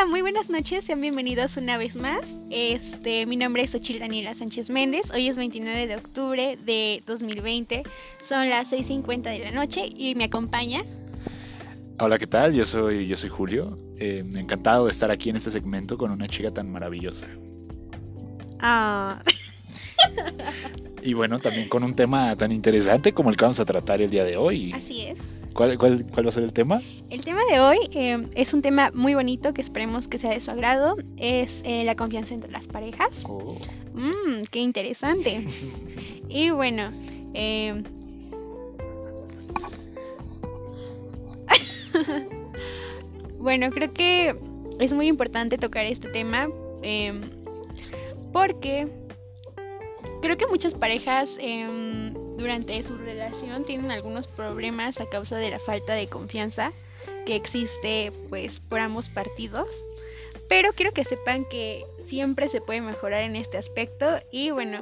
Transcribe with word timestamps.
Hola, 0.00 0.08
muy 0.08 0.22
buenas 0.22 0.48
noches, 0.48 0.86
sean 0.86 1.02
bienvenidos 1.02 1.58
una 1.58 1.76
vez 1.76 1.94
más. 1.94 2.38
Este, 2.48 3.26
mi 3.26 3.36
nombre 3.36 3.64
es 3.64 3.74
Ochil 3.74 3.98
Daniela 3.98 4.32
Sánchez 4.32 4.70
Méndez. 4.70 5.10
Hoy 5.12 5.28
es 5.28 5.36
29 5.36 5.86
de 5.86 5.96
octubre 5.96 6.56
de 6.64 7.02
2020. 7.06 7.82
Son 8.22 8.48
las 8.48 8.72
6:50 8.72 9.24
de 9.24 9.40
la 9.40 9.50
noche 9.50 9.90
y 9.94 10.14
me 10.14 10.24
acompaña. 10.24 10.86
Hola, 11.98 12.18
¿qué 12.18 12.26
tal? 12.26 12.54
Yo 12.54 12.64
soy, 12.64 13.08
yo 13.08 13.18
soy 13.18 13.28
Julio. 13.28 13.76
Eh, 13.98 14.24
encantado 14.36 14.86
de 14.86 14.90
estar 14.90 15.10
aquí 15.10 15.28
en 15.28 15.36
este 15.36 15.50
segmento 15.50 15.98
con 15.98 16.10
una 16.10 16.28
chica 16.28 16.50
tan 16.50 16.72
maravillosa. 16.72 17.26
Ah. 18.58 19.22
Y 21.02 21.14
bueno, 21.14 21.38
también 21.40 21.68
con 21.68 21.82
un 21.82 21.94
tema 21.94 22.36
tan 22.36 22.52
interesante 22.52 23.12
como 23.12 23.30
el 23.30 23.36
que 23.36 23.44
vamos 23.44 23.60
a 23.60 23.66
tratar 23.66 24.00
el 24.00 24.10
día 24.10 24.24
de 24.24 24.36
hoy. 24.38 24.72
Así 24.72 25.02
es. 25.02 25.39
¿Cuál, 25.54 25.76
cuál, 25.78 26.06
cuál 26.12 26.26
va 26.26 26.30
a 26.30 26.32
ser 26.32 26.44
el 26.44 26.52
tema? 26.52 26.80
El 27.10 27.24
tema 27.24 27.40
de 27.50 27.60
hoy 27.60 27.78
eh, 27.92 28.26
es 28.34 28.54
un 28.54 28.62
tema 28.62 28.90
muy 28.94 29.14
bonito 29.14 29.52
que 29.52 29.60
esperemos 29.60 30.08
que 30.08 30.18
sea 30.18 30.30
de 30.30 30.40
su 30.40 30.50
agrado. 30.50 30.96
Es 31.16 31.62
eh, 31.64 31.84
la 31.84 31.96
confianza 31.96 32.34
entre 32.34 32.50
las 32.52 32.68
parejas. 32.68 33.24
Oh. 33.28 33.56
Mmm, 33.94 34.44
qué 34.50 34.60
interesante. 34.60 35.46
y 36.28 36.50
bueno, 36.50 36.90
eh... 37.34 37.82
bueno, 43.38 43.70
creo 43.70 43.92
que 43.92 44.36
es 44.78 44.92
muy 44.92 45.08
importante 45.08 45.58
tocar 45.58 45.84
este 45.86 46.08
tema 46.08 46.48
eh, 46.82 47.20
porque 48.32 48.88
creo 50.22 50.36
que 50.36 50.46
muchas 50.46 50.74
parejas 50.74 51.36
eh, 51.40 52.12
durante 52.40 52.82
su 52.82 52.96
relación 52.96 53.64
tienen 53.64 53.90
algunos 53.90 54.26
problemas 54.26 55.00
a 55.00 55.06
causa 55.06 55.36
de 55.36 55.50
la 55.50 55.58
falta 55.58 55.92
de 55.92 56.08
confianza 56.08 56.72
que 57.26 57.36
existe 57.36 58.12
pues 58.28 58.60
por 58.60 58.80
ambos 58.80 59.08
partidos. 59.08 59.84
Pero 60.48 60.72
quiero 60.72 60.92
que 60.92 61.04
sepan 61.04 61.44
que 61.44 61.84
siempre 62.04 62.48
se 62.48 62.60
puede 62.60 62.80
mejorar 62.80 63.22
en 63.22 63.36
este 63.36 63.58
aspecto 63.58 64.06
y 64.32 64.50
bueno, 64.50 64.80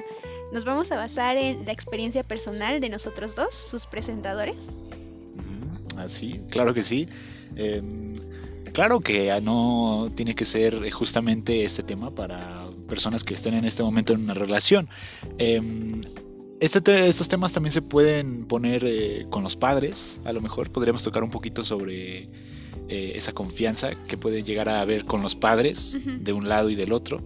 nos 0.51 0.65
vamos 0.65 0.91
a 0.91 0.95
basar 0.95 1.37
en 1.37 1.65
la 1.65 1.73
experiencia 1.73 2.23
personal 2.23 2.79
de 2.79 2.89
nosotros 2.89 3.35
dos, 3.35 3.53
sus 3.53 3.85
presentadores. 3.85 4.75
Así, 5.97 6.41
claro 6.49 6.73
que 6.73 6.81
sí. 6.81 7.07
Eh, 7.55 7.83
claro 8.73 9.01
que 9.01 9.37
no 9.41 10.09
tiene 10.15 10.33
que 10.33 10.45
ser 10.45 10.89
justamente 10.91 11.65
este 11.65 11.83
tema 11.83 12.09
para 12.09 12.67
personas 12.87 13.23
que 13.23 13.33
estén 13.33 13.53
en 13.53 13.65
este 13.65 13.83
momento 13.83 14.13
en 14.13 14.21
una 14.21 14.33
relación. 14.33 14.89
Eh, 15.37 15.61
este 16.59 16.81
te 16.81 17.07
estos 17.07 17.29
temas 17.29 17.53
también 17.53 17.71
se 17.71 17.81
pueden 17.81 18.45
poner 18.45 18.83
eh, 18.85 19.25
con 19.29 19.43
los 19.43 19.55
padres. 19.55 20.19
A 20.25 20.33
lo 20.33 20.41
mejor 20.41 20.71
podríamos 20.71 21.03
tocar 21.03 21.23
un 21.23 21.29
poquito 21.29 21.63
sobre 21.63 22.29
eh, 22.89 23.13
esa 23.15 23.33
confianza 23.33 23.91
que 24.07 24.17
puede 24.17 24.43
llegar 24.43 24.67
a 24.67 24.81
haber 24.81 25.05
con 25.05 25.21
los 25.21 25.35
padres 25.35 25.97
de 26.03 26.33
un 26.33 26.49
lado 26.49 26.69
y 26.69 26.75
del 26.75 26.91
otro. 26.91 27.23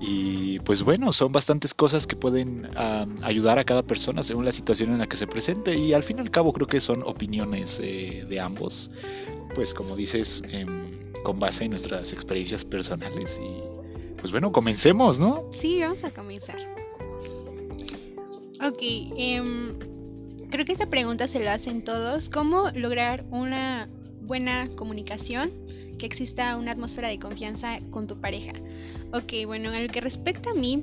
Y 0.00 0.58
pues 0.60 0.82
bueno, 0.82 1.12
son 1.12 1.32
bastantes 1.32 1.72
cosas 1.72 2.06
que 2.06 2.16
pueden 2.16 2.68
ayudar 3.22 3.58
a 3.58 3.64
cada 3.64 3.82
persona 3.82 4.22
según 4.22 4.44
la 4.44 4.52
situación 4.52 4.90
en 4.90 4.98
la 4.98 5.06
que 5.06 5.16
se 5.16 5.26
presente. 5.26 5.78
Y 5.78 5.94
al 5.94 6.02
fin 6.02 6.18
y 6.18 6.20
al 6.20 6.30
cabo 6.30 6.52
creo 6.52 6.66
que 6.66 6.80
son 6.80 7.02
opiniones 7.02 7.80
eh, 7.82 8.26
de 8.28 8.40
ambos. 8.40 8.90
Pues 9.54 9.72
como 9.72 9.96
dices, 9.96 10.42
em, 10.50 11.00
con 11.22 11.38
base 11.38 11.64
en 11.64 11.70
nuestras 11.70 12.12
experiencias 12.12 12.64
personales. 12.64 13.40
Y 13.42 14.16
pues 14.18 14.30
bueno, 14.32 14.52
comencemos, 14.52 15.18
¿no? 15.18 15.48
Sí, 15.50 15.80
vamos 15.80 16.04
a 16.04 16.10
comenzar. 16.10 16.75
Ok, 18.62 18.78
em, 18.80 19.78
creo 20.50 20.64
que 20.64 20.72
esta 20.72 20.86
pregunta 20.86 21.28
se 21.28 21.40
la 21.40 21.54
hacen 21.54 21.84
todos. 21.84 22.28
¿Cómo 22.30 22.70
lograr 22.70 23.24
una 23.30 23.88
buena 24.22 24.68
comunicación? 24.76 25.50
Que 25.98 26.06
exista 26.06 26.56
una 26.56 26.72
atmósfera 26.72 27.08
de 27.08 27.18
confianza 27.18 27.80
con 27.90 28.06
tu 28.06 28.20
pareja. 28.20 28.52
Ok, 29.12 29.32
bueno, 29.46 29.72
en 29.72 29.86
lo 29.86 29.92
que 29.92 30.00
respecta 30.00 30.50
a 30.50 30.54
mí, 30.54 30.80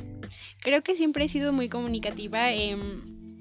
creo 0.61 0.83
que 0.83 0.95
siempre 0.95 1.25
he 1.25 1.29
sido 1.29 1.51
muy 1.53 1.69
comunicativa. 1.69 2.53
em, 2.53 2.79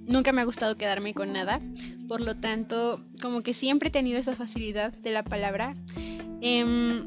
nunca 0.07 0.33
me 0.33 0.41
ha 0.41 0.45
gustado 0.45 0.77
quedarme 0.77 1.15
con 1.15 1.33
nada. 1.33 1.61
Por 2.09 2.21
lo 2.21 2.35
tanto, 2.37 3.05
como 3.21 3.43
que 3.43 3.55
siempre 3.55 3.89
he 3.89 3.93
tenido 3.93 4.19
esa 4.19 4.35
facilidad 4.35 4.93
de 4.93 5.11
la 5.11 5.25
palabra. 5.25 5.75
Em, 6.41 7.07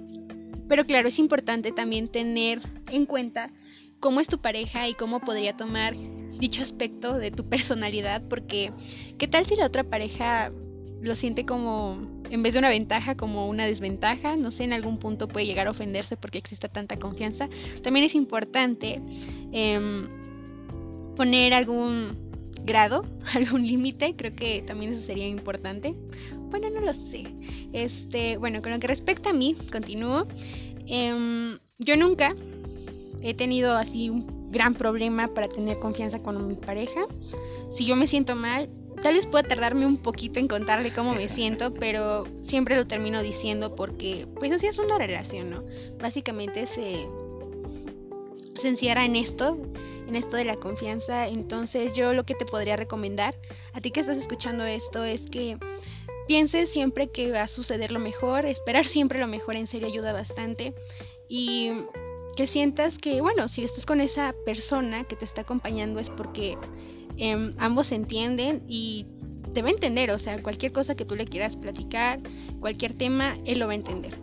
pero 0.68 0.86
claro, 0.86 1.08
es 1.08 1.20
importante 1.20 1.72
también 1.72 2.08
tener 2.08 2.62
en 2.92 3.06
cuenta 3.06 3.52
cómo 4.00 4.20
es 4.20 4.28
tu 4.28 4.40
pareja 4.40 4.88
y 4.88 4.94
cómo 4.94 5.20
podría 5.20 5.58
tomar 5.58 5.96
dicho 6.40 6.62
aspecto 6.62 7.18
de 7.18 7.32
tu 7.32 7.48
personalidad, 7.50 8.22
porque 8.30 8.72
¿qué 9.18 9.28
tal 9.28 9.46
si 9.46 9.56
la 9.56 9.66
otra 9.66 9.84
pareja 9.84 10.52
lo 11.02 11.16
siente 11.16 11.46
como, 11.46 11.98
en 12.30 12.44
vez 12.44 12.54
de 12.54 12.60
una 12.60 12.70
ventaja, 12.70 13.16
como 13.16 13.48
una 13.48 13.66
desventaja? 13.66 14.36
No 14.36 14.52
sé, 14.52 14.64
en 14.64 14.74
algún 14.74 14.98
punto 14.98 15.28
puede 15.28 15.46
llegar 15.46 15.68
a 15.68 15.72
ofenderse 15.72 16.18
porque 16.18 16.38
exista 16.38 16.68
tanta 16.68 16.98
confianza. 16.98 17.50
También 17.84 18.06
es 18.06 18.16
importante 18.16 19.02
em, 19.52 20.08
poner 21.16 21.54
algún 21.54 22.18
grado, 22.64 23.06
algún 23.34 23.66
límite, 23.66 24.16
creo 24.16 24.36
que 24.36 24.64
también 24.66 24.94
eso 24.94 25.02
sería 25.02 25.28
importante. 25.28 25.96
Bueno, 26.50 26.70
no 26.70 26.82
lo 26.82 26.94
sé. 26.94 27.26
Este, 27.74 28.38
bueno, 28.38 28.62
con 28.62 28.72
lo 28.72 28.80
que 28.80 28.88
respecta 28.88 29.30
a 29.32 29.34
mí, 29.34 29.56
continúo. 29.72 30.26
Em, 30.88 31.58
yo 31.80 31.98
nunca 31.98 32.36
he 33.22 33.34
tenido 33.34 33.76
así 33.76 34.10
un 34.10 34.35
gran 34.56 34.74
problema 34.74 35.28
para 35.28 35.50
tener 35.50 35.78
confianza 35.80 36.20
con 36.20 36.48
mi 36.48 36.56
pareja. 36.56 37.06
Si 37.70 37.86
yo 37.86 37.96
me 37.96 38.08
siento 38.08 38.36
mal, 38.36 38.70
tal 39.04 39.14
vez 39.14 39.28
pueda 39.28 39.48
tardarme 39.48 39.86
un 39.86 39.98
poquito 39.98 40.40
en 40.40 40.48
contarle 40.48 40.92
cómo 40.92 41.14
me 41.14 41.28
siento, 41.28 41.74
pero 41.74 42.26
siempre 42.44 42.78
lo 42.78 42.88
termino 42.88 43.22
diciendo 43.22 43.76
porque 43.76 44.26
pues 44.36 44.52
así 44.54 44.68
es 44.68 44.80
una 44.80 44.98
relación, 44.98 45.50
¿no? 45.50 45.64
Básicamente 46.00 46.66
se, 46.68 47.06
se 48.56 48.68
encierra 48.70 49.06
en 49.06 49.18
esto, 49.18 49.58
en 50.08 50.16
esto 50.16 50.38
de 50.38 50.46
la 50.46 50.56
confianza. 50.56 51.28
Entonces 51.28 51.94
yo 51.94 52.14
lo 52.14 52.24
que 52.24 52.34
te 52.34 52.46
podría 52.46 52.78
recomendar 52.78 53.36
a 53.74 53.82
ti 53.82 53.92
que 53.92 54.00
estás 54.00 54.18
escuchando 54.18 54.64
esto 54.64 55.04
es 55.04 55.30
que 55.30 55.58
pienses 56.30 56.70
siempre 56.70 57.10
que 57.10 57.32
va 57.32 57.44
a 57.44 57.48
suceder 57.50 57.92
lo 57.92 58.00
mejor, 58.00 58.46
esperar 58.46 58.88
siempre 58.88 59.20
lo 59.20 59.28
mejor 59.28 59.58
en 59.58 59.68
serio 59.68 59.88
ayuda 59.88 60.14
bastante 60.14 60.74
y 61.28 61.72
que 62.36 62.48
sientas 62.48 62.98
que, 62.98 63.22
bueno, 63.22 63.48
si 63.48 63.64
estás 63.64 63.86
con 63.86 64.02
esa 64.02 64.34
persona 64.46 65.04
que 65.04 65.16
te 65.16 65.26
está 65.26 65.42
acompañando 65.42 66.00
es 66.00 66.10
porque 66.10 66.58
em, 67.18 67.54
ambos 67.58 67.88
se 67.88 67.96
entienden 67.96 68.64
y 68.68 69.08
te 69.54 69.62
va 69.62 69.70
a 69.70 69.72
entender, 69.72 70.12
o 70.12 70.20
sea, 70.20 70.42
cualquier 70.44 70.74
cosa 70.74 70.96
que 70.96 71.06
tú 71.06 71.16
le 71.16 71.26
quieras 71.26 71.56
platicar, 71.56 72.20
cualquier 72.60 72.94
tema, 72.94 73.38
él 73.46 73.60
lo 73.60 73.68
va 73.68 73.72
a 73.72 73.76
entender. 73.76 74.14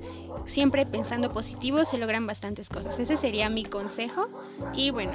Siempre 0.45 0.85
pensando 0.85 1.33
positivo 1.33 1.85
se 1.85 1.97
logran 1.99 2.27
bastantes 2.27 2.69
cosas. 2.69 2.99
Ese 2.99 3.17
sería 3.17 3.49
mi 3.49 3.65
consejo. 3.65 4.29
Y 4.75 4.91
bueno, 4.91 5.15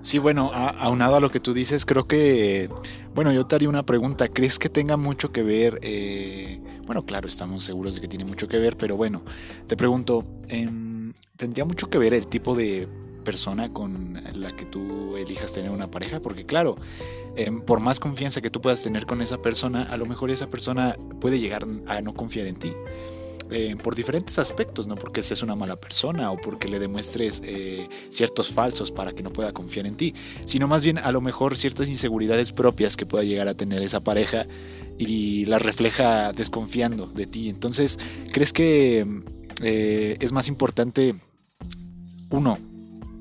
Sí, 0.00 0.18
bueno, 0.18 0.50
aunado 0.52 1.16
a 1.16 1.20
lo 1.20 1.30
que 1.30 1.38
tú 1.38 1.54
dices, 1.54 1.86
creo 1.86 2.06
que, 2.06 2.68
bueno, 3.14 3.32
yo 3.32 3.46
te 3.46 3.54
haría 3.54 3.68
una 3.68 3.84
pregunta. 3.84 4.28
¿Crees 4.28 4.58
que 4.58 4.68
tenga 4.68 4.96
mucho 4.96 5.30
que 5.32 5.42
ver? 5.42 5.78
eh, 5.82 6.60
bueno, 6.86 7.06
claro, 7.06 7.28
estamos 7.28 7.62
seguros 7.62 7.94
de 7.94 8.00
que 8.00 8.08
tiene 8.08 8.24
mucho 8.24 8.48
que 8.48 8.58
ver, 8.58 8.76
pero 8.76 8.96
bueno, 8.96 9.22
te 9.66 9.76
pregunto, 9.76 10.24
em, 10.48 10.91
¿tendría 11.42 11.64
mucho 11.64 11.90
que 11.90 11.98
ver 11.98 12.14
el 12.14 12.28
tipo 12.28 12.54
de 12.54 12.86
persona 13.24 13.72
con 13.72 14.22
la 14.34 14.54
que 14.54 14.64
tú 14.64 15.16
elijas 15.16 15.52
tener 15.52 15.72
una 15.72 15.90
pareja? 15.90 16.20
Porque 16.20 16.46
claro, 16.46 16.76
em, 17.34 17.60
por 17.62 17.80
más 17.80 17.98
confianza 17.98 18.40
que 18.40 18.48
tú 18.48 18.60
puedas 18.60 18.80
tener 18.80 19.06
con 19.06 19.20
esa 19.20 19.38
persona, 19.42 19.82
a 19.82 19.96
lo 19.96 20.06
mejor 20.06 20.30
esa 20.30 20.48
persona 20.48 20.96
puede 21.20 21.40
llegar 21.40 21.66
a 21.88 22.00
no 22.00 22.14
confiar 22.14 22.46
en 22.46 22.56
ti. 22.56 22.72
eh, 23.50 23.76
por 23.82 23.94
diferentes 23.94 24.38
aspectos, 24.38 24.86
no 24.86 24.94
porque 24.94 25.20
seas 25.20 25.42
una 25.42 25.54
mala 25.54 25.76
persona 25.76 26.30
o 26.30 26.38
porque 26.38 26.68
le 26.68 26.78
demuestres 26.78 27.42
eh, 27.44 27.86
ciertos 28.08 28.50
falsos 28.50 28.90
para 28.90 29.12
que 29.12 29.22
no 29.22 29.30
pueda 29.30 29.52
confiar 29.52 29.86
en 29.86 29.94
ti, 29.94 30.14
sino 30.46 30.68
más 30.68 30.82
bien 30.84 30.96
a 30.96 31.12
lo 31.12 31.20
mejor 31.20 31.54
ciertas 31.54 31.90
inseguridades 31.90 32.50
propias 32.50 32.96
que 32.96 33.04
pueda 33.04 33.24
llegar 33.24 33.48
a 33.48 33.54
tener 33.54 33.82
esa 33.82 34.00
pareja 34.00 34.46
y 34.96 35.44
las 35.46 35.60
refleja 35.60 36.32
desconfiando 36.32 37.08
de 37.08 37.26
ti. 37.26 37.50
Entonces, 37.50 37.98
¿crees 38.32 38.54
que 38.54 39.04
eh, 39.62 40.16
es 40.18 40.32
más 40.32 40.48
importante 40.48 41.14
uno 42.32 42.58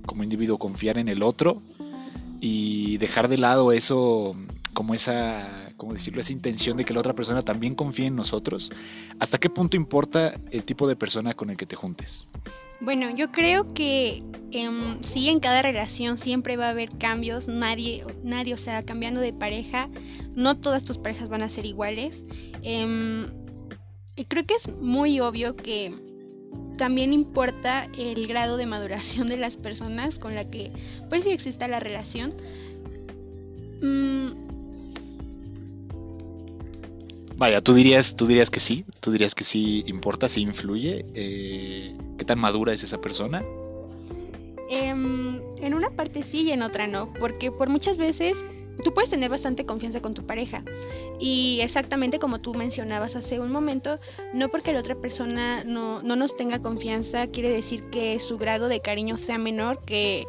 como 0.06 0.24
individuo 0.24 0.58
confiar 0.58 0.98
en 0.98 1.08
el 1.08 1.24
otro 1.24 1.62
y 2.40 2.98
dejar 2.98 3.28
de 3.28 3.38
lado 3.38 3.72
eso 3.72 4.36
como 4.74 4.94
esa, 4.94 5.74
como 5.78 5.94
decirlo, 5.94 6.22
esa 6.22 6.34
intención 6.34 6.78
de 6.78 6.86
que 6.86 6.94
la 6.94 7.02
otra 7.02 7.14
persona 7.14 7.42
también 7.42 7.76
confíe 7.76 8.08
en 8.08 8.16
nosotros? 8.16 8.72
¿Hasta 9.20 9.38
qué 9.38 9.50
punto 9.50 9.78
importa 9.78 10.40
el 10.52 10.64
tipo 10.64 10.88
de 10.88 10.96
persona 10.96 11.34
con 11.34 11.50
el 11.50 11.58
que 11.58 11.66
te 11.66 11.76
juntes? 11.76 12.28
Bueno, 12.80 13.16
yo 13.16 13.32
creo 13.32 13.74
que 13.74 14.24
em, 14.52 15.02
sí, 15.04 15.30
en 15.30 15.40
cada 15.40 15.62
relación 15.62 16.18
siempre 16.18 16.58
va 16.58 16.68
a 16.68 16.70
haber 16.70 16.98
cambios. 16.98 17.48
Nadie, 17.48 18.04
nadie, 18.24 18.54
o 18.54 18.58
sea, 18.58 18.82
cambiando 18.84 19.20
de 19.20 19.34
pareja, 19.34 19.90
no 20.36 20.58
todas 20.58 20.84
tus 20.84 20.98
parejas 20.98 21.30
van 21.30 21.44
a 21.44 21.50
ser 21.50 21.66
iguales. 21.66 22.26
Em, 22.64 23.28
y 24.16 24.26
creo 24.26 24.46
que 24.46 24.56
es 24.56 24.76
muy 24.78 25.20
obvio 25.20 25.56
que 25.56 25.94
también 26.78 27.14
importa 27.14 27.88
el 27.98 28.28
grado 28.28 28.58
de 28.58 28.66
maduración 28.66 29.28
de 29.28 29.38
las 29.38 29.58
personas 29.58 30.20
con 30.20 30.36
la 30.36 30.50
que, 30.50 30.72
pues, 31.10 31.24
sí 31.24 31.32
exista 31.32 31.68
la 31.68 31.80
relación. 31.80 32.34
Mm, 33.82 34.42
Vaya, 37.42 37.60
tú 37.60 37.74
dirías, 37.74 38.16
tú 38.16 38.28
dirías 38.28 38.52
que 38.52 38.60
sí, 38.60 38.86
tú 39.00 39.12
dirías 39.12 39.34
que 39.34 39.44
sí 39.44 39.84
importa, 39.88 40.30
sí 40.30 40.42
influye. 40.42 41.08
Eh, 41.16 41.98
¿Qué 42.16 42.24
tan 42.24 42.38
madura 42.38 42.72
es 42.72 42.84
esa 42.84 43.02
persona? 43.02 43.44
Em, 44.70 45.42
en 45.60 45.74
una 45.74 45.90
parte 45.90 46.22
sí 46.22 46.44
y 46.44 46.52
en 46.52 46.62
otra 46.62 46.86
no, 46.86 47.12
porque 47.14 47.52
por 47.52 47.68
muchas 47.68 47.98
veces 47.98 48.46
tú 48.84 48.94
puedes 48.94 49.10
tener 49.10 49.30
bastante 49.30 49.66
confianza 49.66 50.02
con 50.02 50.14
tu 50.14 50.26
pareja. 50.26 50.64
Y 51.20 51.60
exactamente 51.62 52.20
como 52.20 52.40
tú 52.40 52.54
mencionabas 52.54 53.16
hace 53.16 53.40
un 53.40 53.52
momento, 53.52 54.00
no 54.34 54.50
porque 54.50 54.74
la 54.74 54.80
otra 54.80 54.96
persona 54.96 55.64
no, 55.64 56.02
no, 56.02 56.16
nos 56.16 56.36
tenga 56.36 56.62
confianza 56.62 57.28
quiere 57.28 57.50
decir 57.50 57.84
que 57.90 58.20
su 58.20 58.38
grado 58.38 58.68
de 58.68 58.82
cariño 58.82 59.18
sea 59.18 59.38
menor 59.38 59.84
que 59.86 60.26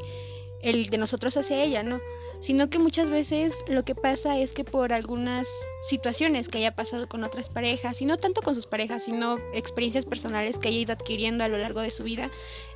el 0.63 0.87
de 0.87 0.99
nosotros 0.99 1.37
hacia 1.37 1.63
ella, 1.63 1.83
¿no? 1.83 2.01
Sino 2.41 2.71
que 2.71 2.79
muchas 2.79 3.11
veces 3.11 3.55
lo 3.69 3.85
que 3.85 3.95
pasa 3.95 4.39
es 4.39 4.53
que 4.53 4.65
por 4.65 4.93
algunas 4.93 5.49
situaciones 5.89 6.49
que 6.49 6.59
haya 6.59 6.75
pasado 6.75 7.09
con 7.09 7.23
otras 7.25 7.49
parejas, 7.49 8.01
y 8.01 8.07
no 8.07 8.17
tanto 8.17 8.43
con 8.43 8.55
sus 8.55 8.67
parejas, 8.67 9.05
sino 9.05 9.39
experiencias 9.55 10.05
personales 10.05 10.59
que 10.59 10.69
haya 10.69 10.79
ido 10.79 10.93
adquiriendo 10.93 11.45
a 11.45 11.49
lo 11.49 11.59
largo 11.59 11.81
de 11.81 11.91
su 11.91 12.05
vida, 12.05 12.31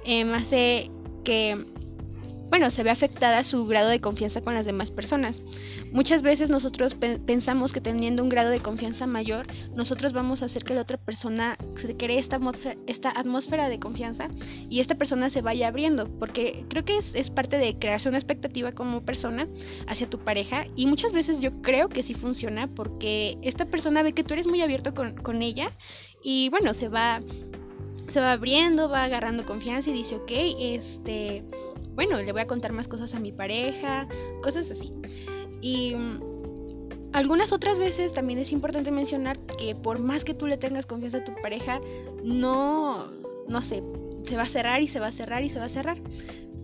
eh, 0.05 0.23
hace 0.33 0.91
que 1.25 1.57
bueno, 2.49 2.71
se 2.71 2.83
ve 2.83 2.91
afectada 2.91 3.43
su 3.45 3.67
grado 3.67 3.89
de 3.89 4.01
confianza 4.01 4.41
con 4.41 4.55
las 4.55 4.67
demás 4.67 4.91
personas. 4.91 5.43
Muchas 5.93 6.23
veces 6.23 6.51
nosotros 6.51 6.95
pensamos 6.95 7.73
que 7.73 7.81
teniendo 7.81 8.23
un 8.23 8.29
grado 8.29 8.51
de 8.51 8.61
confianza 8.61 9.07
mayor, 9.07 9.47
nosotros 9.75 10.13
vamos 10.13 10.43
a 10.43 10.47
hacer 10.47 10.65
que 10.65 10.75
la 10.75 10.83
otra 10.83 10.97
persona 10.97 11.57
se 11.75 11.97
cree 11.97 12.19
esta, 12.19 12.39
esta 12.87 13.11
atmósfera 13.11 13.69
de 13.69 13.81
confianza 13.81 14.29
y 14.69 14.81
esta 14.81 14.95
persona 14.95 15.31
se 15.31 15.43
vaya 15.43 15.69
abriendo, 15.69 16.09
porque 16.19 16.65
creo 16.69 16.85
que 16.85 16.99
es, 16.99 17.15
es, 17.15 17.31
parte 17.31 17.59
de 17.59 17.79
crearse 17.79 18.09
una 18.09 18.19
expectativa 18.19 18.73
como 18.73 19.01
persona 19.01 19.49
hacia 19.87 20.09
tu 20.09 20.19
pareja 20.19 20.67
y 20.77 20.87
muchas 20.87 21.13
veces 21.13 21.41
yo 21.41 21.63
creo 21.63 21.89
que 21.89 22.03
sí 22.03 22.15
funciona 22.15 22.69
porque 22.69 23.39
esta 23.43 23.67
persona 23.67 24.03
ve 24.03 24.13
que 24.13 24.25
tú 24.25 24.35
eres 24.35 24.47
muy 24.47 24.61
abierto 24.63 24.95
con, 24.95 25.17
con 25.17 25.43
ella 25.43 25.73
y 26.23 26.49
bueno, 26.51 26.75
se 26.75 26.89
va 26.89 27.21
se 28.09 28.21
va 28.21 28.33
abriendo, 28.33 28.89
va 28.89 29.05
agarrando 29.05 29.47
confianza 29.47 29.91
y 29.91 29.95
dice, 29.95 30.17
ok, 30.17 30.31
este, 30.61 31.45
bueno, 31.97 32.23
le 32.23 32.31
voy 32.31 32.43
a 32.43 32.47
contar 32.47 32.73
más 32.73 32.87
cosas 32.87 33.15
a 33.15 33.19
mi 33.19 33.33
pareja, 33.33 34.07
cosas 34.43 34.71
así. 34.71 34.93
Y 35.61 35.95
mm, 35.95 37.11
algunas 37.13 37.51
otras 37.51 37.79
veces 37.79 38.13
también 38.13 38.39
es 38.39 38.53
importante 38.53 38.91
mencionar 38.91 39.39
que 39.59 39.75
por 39.75 39.99
más 39.99 40.23
que 40.23 40.35
tú 40.35 40.47
le 40.47 40.59
tengas 40.59 40.87
confianza 40.87 41.19
a 41.19 41.25
tu 41.25 41.35
pareja, 41.43 41.81
no, 42.23 43.11
no 43.49 43.63
sé, 43.63 43.83
se 44.25 44.37
va 44.37 44.43
a 44.43 44.47
cerrar 44.47 44.83
y 44.83 44.89
se 44.89 45.01
va 45.01 45.09
a 45.09 45.13
cerrar 45.13 45.43
y 45.43 45.51
se 45.51 45.59
va 45.59 45.65
a 45.65 45.71
cerrar. 45.71 45.99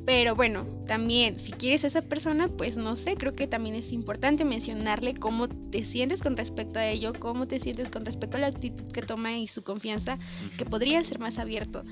Pero 0.04 0.34
bueno, 0.34 0.66
también 0.86 1.38
si 1.38 1.52
quieres 1.52 1.84
a 1.84 1.86
esa 1.86 2.02
persona, 2.02 2.48
pues 2.48 2.76
no 2.76 2.96
sé, 2.96 3.14
creo 3.14 3.32
que 3.32 3.46
también 3.46 3.76
es 3.76 3.92
importante 3.92 4.44
mencionarle 4.44 5.14
cómo 5.14 5.48
te 5.48 5.84
sientes 5.84 6.20
con 6.20 6.36
respecto 6.36 6.80
a 6.80 6.86
ello, 6.86 7.12
cómo 7.18 7.46
te 7.46 7.60
sientes 7.60 7.88
con 7.88 8.04
respecto 8.04 8.36
a 8.36 8.40
la 8.40 8.48
actitud 8.48 8.90
que 8.92 9.02
toma 9.02 9.38
y 9.38 9.46
su 9.46 9.62
confianza, 9.62 10.18
que 10.58 10.64
podría 10.64 11.04
ser 11.04 11.20
más 11.20 11.38
abierto. 11.38 11.84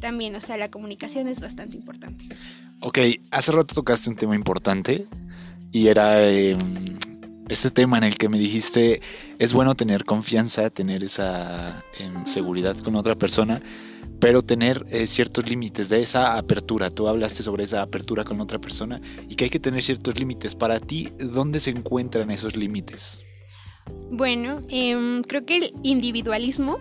También, 0.00 0.36
o 0.36 0.40
sea, 0.40 0.56
la 0.56 0.70
comunicación 0.70 1.28
es 1.28 1.40
bastante 1.40 1.76
importante. 1.76 2.24
Ok, 2.80 2.98
hace 3.30 3.52
rato 3.52 3.74
tocaste 3.74 4.10
un 4.10 4.16
tema 4.16 4.36
importante 4.36 5.06
y 5.72 5.88
era 5.88 6.28
em, 6.28 6.96
este 7.48 7.70
tema 7.70 7.98
en 7.98 8.04
el 8.04 8.16
que 8.16 8.28
me 8.28 8.38
dijiste, 8.38 9.00
es 9.38 9.52
bueno 9.52 9.74
tener 9.74 10.04
confianza, 10.04 10.70
tener 10.70 11.02
esa 11.02 11.84
em, 11.98 12.24
seguridad 12.24 12.76
con 12.78 12.94
otra 12.94 13.16
persona, 13.16 13.60
pero 14.20 14.42
tener 14.42 14.84
eh, 14.90 15.06
ciertos 15.06 15.48
límites 15.48 15.88
de 15.88 16.00
esa 16.00 16.38
apertura. 16.38 16.90
Tú 16.90 17.08
hablaste 17.08 17.42
sobre 17.42 17.64
esa 17.64 17.82
apertura 17.82 18.24
con 18.24 18.40
otra 18.40 18.58
persona 18.58 19.00
y 19.28 19.34
que 19.34 19.44
hay 19.44 19.50
que 19.50 19.60
tener 19.60 19.82
ciertos 19.82 20.18
límites. 20.18 20.54
Para 20.54 20.80
ti, 20.80 21.08
¿dónde 21.18 21.60
se 21.60 21.70
encuentran 21.70 22.30
esos 22.30 22.56
límites? 22.56 23.22
Bueno, 24.10 24.60
em, 24.68 25.22
creo 25.22 25.42
que 25.42 25.56
el 25.56 25.72
individualismo 25.82 26.78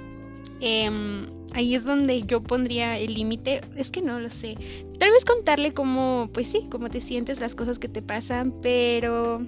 ahí 0.61 1.75
es 1.75 1.83
donde 1.83 2.23
yo 2.23 2.41
pondría 2.41 2.97
el 2.97 3.13
límite. 3.13 3.61
Es 3.75 3.91
que 3.91 4.01
no 4.01 4.19
lo 4.19 4.29
sé. 4.29 4.57
Tal 4.99 5.11
vez 5.11 5.25
contarle 5.25 5.73
cómo, 5.73 6.29
pues 6.33 6.47
sí, 6.47 6.67
cómo 6.69 6.89
te 6.89 7.01
sientes, 7.01 7.39
las 7.39 7.55
cosas 7.55 7.79
que 7.79 7.89
te 7.89 8.01
pasan, 8.01 8.53
pero 8.61 9.41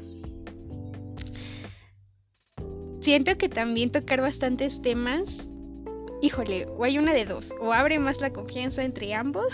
siento 2.99 3.37
que 3.37 3.49
también 3.49 3.91
tocar 3.91 4.21
bastantes 4.21 4.81
temas, 4.81 5.53
híjole, 6.21 6.67
o 6.77 6.83
hay 6.83 6.97
una 6.97 7.13
de 7.13 7.25
dos, 7.25 7.55
o 7.59 7.73
abre 7.73 7.97
más 7.97 8.21
la 8.21 8.31
confianza 8.31 8.83
entre 8.83 9.13
ambos, 9.13 9.47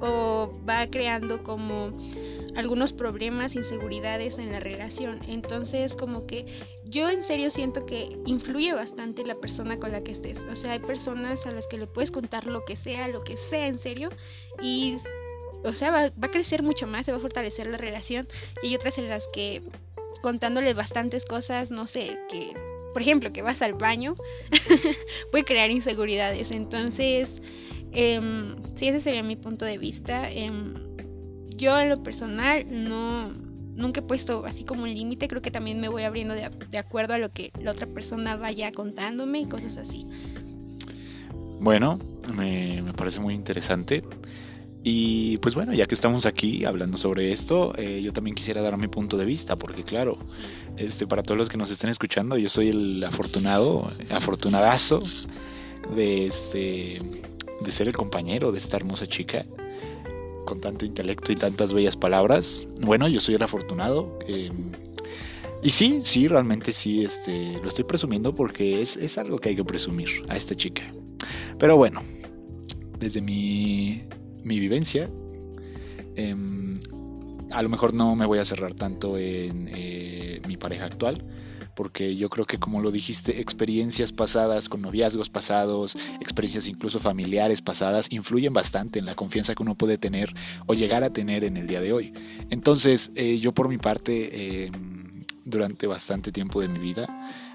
o 0.00 0.52
va 0.68 0.86
creando 0.88 1.42
como 1.42 1.92
algunos 2.56 2.92
problemas, 2.92 3.54
inseguridades 3.54 4.38
en 4.38 4.50
la 4.50 4.60
relación. 4.60 5.20
Entonces, 5.28 5.94
como 5.94 6.26
que 6.26 6.46
yo 6.88 7.10
en 7.10 7.22
serio 7.22 7.50
siento 7.50 7.84
que 7.84 8.16
influye 8.26 8.72
bastante 8.72 9.24
la 9.24 9.34
persona 9.34 9.76
con 9.76 9.92
la 9.92 10.02
que 10.02 10.12
estés. 10.12 10.38
O 10.50 10.56
sea, 10.56 10.72
hay 10.72 10.78
personas 10.78 11.46
a 11.46 11.50
las 11.50 11.66
que 11.66 11.78
le 11.78 11.86
puedes 11.86 12.10
contar 12.10 12.46
lo 12.46 12.64
que 12.64 12.76
sea, 12.76 13.08
lo 13.08 13.24
que 13.24 13.36
sea 13.36 13.66
en 13.66 13.78
serio, 13.78 14.10
y, 14.62 14.96
o 15.64 15.72
sea, 15.72 15.90
va, 15.90 16.12
a 16.20 16.30
crecer 16.30 16.62
mucho 16.62 16.86
más, 16.86 17.06
se 17.06 17.12
va 17.12 17.18
a 17.18 17.20
fortalecer 17.20 17.66
la 17.66 17.76
relación. 17.76 18.28
Y 18.62 18.68
hay 18.68 18.76
otras 18.76 18.98
en 18.98 19.08
las 19.08 19.26
que 19.32 19.62
contándole 20.22 20.74
bastantes 20.74 21.24
cosas, 21.24 21.70
no 21.70 21.86
sé, 21.86 22.18
que, 22.30 22.54
por 22.92 23.02
ejemplo, 23.02 23.32
que 23.32 23.42
vas 23.42 23.62
al 23.62 23.74
baño, 23.74 24.14
puede 25.30 25.44
crear 25.44 25.70
inseguridades. 25.70 26.52
Entonces, 26.52 27.42
eh, 27.92 28.54
sí, 28.76 28.88
ese 28.88 29.00
sería 29.00 29.22
mi 29.22 29.36
punto 29.36 29.64
de 29.64 29.78
vista. 29.78 30.30
Eh, 30.30 30.50
yo 31.56 31.80
en 31.80 31.88
lo 31.88 32.02
personal 32.02 32.66
no 32.68 33.45
nunca 33.76 34.00
he 34.00 34.02
puesto 34.02 34.44
así 34.46 34.64
como 34.64 34.82
un 34.82 34.92
límite, 34.92 35.28
creo 35.28 35.42
que 35.42 35.50
también 35.50 35.80
me 35.80 35.88
voy 35.88 36.02
abriendo 36.02 36.34
de, 36.34 36.50
de, 36.70 36.78
acuerdo 36.78 37.14
a 37.14 37.18
lo 37.18 37.30
que 37.30 37.52
la 37.60 37.72
otra 37.72 37.86
persona 37.86 38.36
vaya 38.36 38.72
contándome 38.72 39.40
y 39.40 39.46
cosas 39.46 39.76
así. 39.76 40.06
Bueno, 41.60 41.98
me, 42.34 42.82
me 42.82 42.92
parece 42.92 43.20
muy 43.20 43.34
interesante. 43.34 44.02
Y 44.88 45.38
pues 45.38 45.56
bueno, 45.56 45.72
ya 45.72 45.86
que 45.86 45.96
estamos 45.96 46.26
aquí 46.26 46.64
hablando 46.64 46.96
sobre 46.96 47.32
esto, 47.32 47.72
eh, 47.76 48.00
yo 48.02 48.12
también 48.12 48.36
quisiera 48.36 48.62
dar 48.62 48.76
mi 48.76 48.86
punto 48.86 49.16
de 49.16 49.24
vista, 49.24 49.56
porque 49.56 49.82
claro, 49.82 50.16
este, 50.76 51.08
para 51.08 51.24
todos 51.24 51.36
los 51.36 51.48
que 51.48 51.56
nos 51.56 51.72
estén 51.72 51.90
escuchando, 51.90 52.38
yo 52.38 52.48
soy 52.48 52.68
el 52.68 53.02
afortunado, 53.02 53.90
afortunadazo 54.10 55.00
de, 55.96 56.26
este, 56.26 57.00
de 57.60 57.70
ser 57.72 57.88
el 57.88 57.96
compañero 57.96 58.52
de 58.52 58.58
esta 58.58 58.76
hermosa 58.76 59.06
chica 59.08 59.44
con 60.46 60.62
tanto 60.62 60.86
intelecto 60.86 61.32
y 61.32 61.36
tantas 61.36 61.74
bellas 61.74 61.96
palabras. 61.96 62.66
Bueno, 62.80 63.06
yo 63.08 63.20
soy 63.20 63.34
el 63.34 63.42
afortunado. 63.42 64.18
Eh, 64.26 64.50
y 65.62 65.70
sí, 65.70 66.00
sí, 66.02 66.28
realmente 66.28 66.72
sí, 66.72 67.04
este, 67.04 67.58
lo 67.62 67.68
estoy 67.68 67.84
presumiendo 67.84 68.34
porque 68.34 68.80
es, 68.80 68.96
es, 68.96 69.18
algo 69.18 69.38
que 69.38 69.50
hay 69.50 69.56
que 69.56 69.64
presumir 69.64 70.08
a 70.28 70.36
esta 70.36 70.54
chica. 70.54 70.82
Pero 71.58 71.76
bueno, 71.76 72.02
desde 72.98 73.20
mi, 73.20 74.04
mi 74.42 74.58
vivencia, 74.58 75.10
eh, 76.14 76.34
a 77.50 77.62
lo 77.62 77.68
mejor 77.68 77.94
no 77.94 78.16
me 78.16 78.26
voy 78.26 78.38
a 78.38 78.44
cerrar 78.44 78.74
tanto 78.74 79.18
en 79.18 79.68
eh, 79.72 80.40
mi 80.46 80.56
pareja 80.56 80.86
actual, 80.86 81.24
porque 81.76 82.16
yo 82.16 82.30
creo 82.30 82.46
que 82.46 82.58
como 82.58 82.80
lo 82.80 82.90
dijiste, 82.90 83.40
experiencias 83.40 84.10
pasadas 84.10 84.68
con 84.68 84.80
noviazgos 84.80 85.28
pasados, 85.28 85.94
experiencias 86.20 86.66
incluso 86.68 86.98
familiares 86.98 87.60
pasadas, 87.60 88.08
influyen 88.10 88.54
bastante 88.54 88.98
en 88.98 89.04
la 89.04 89.14
confianza 89.14 89.54
que 89.54 89.62
uno 89.62 89.76
puede 89.76 89.98
tener 89.98 90.34
o 90.66 90.74
llegar 90.74 91.04
a 91.04 91.10
tener 91.10 91.44
en 91.44 91.58
el 91.58 91.66
día 91.66 91.82
de 91.82 91.92
hoy. 91.92 92.12
Entonces, 92.50 93.12
eh, 93.14 93.38
yo 93.38 93.52
por 93.52 93.68
mi 93.68 93.76
parte, 93.76 94.64
eh, 94.64 94.72
durante 95.44 95.86
bastante 95.86 96.32
tiempo 96.32 96.60
de 96.62 96.68
mi 96.68 96.78
vida, 96.78 97.06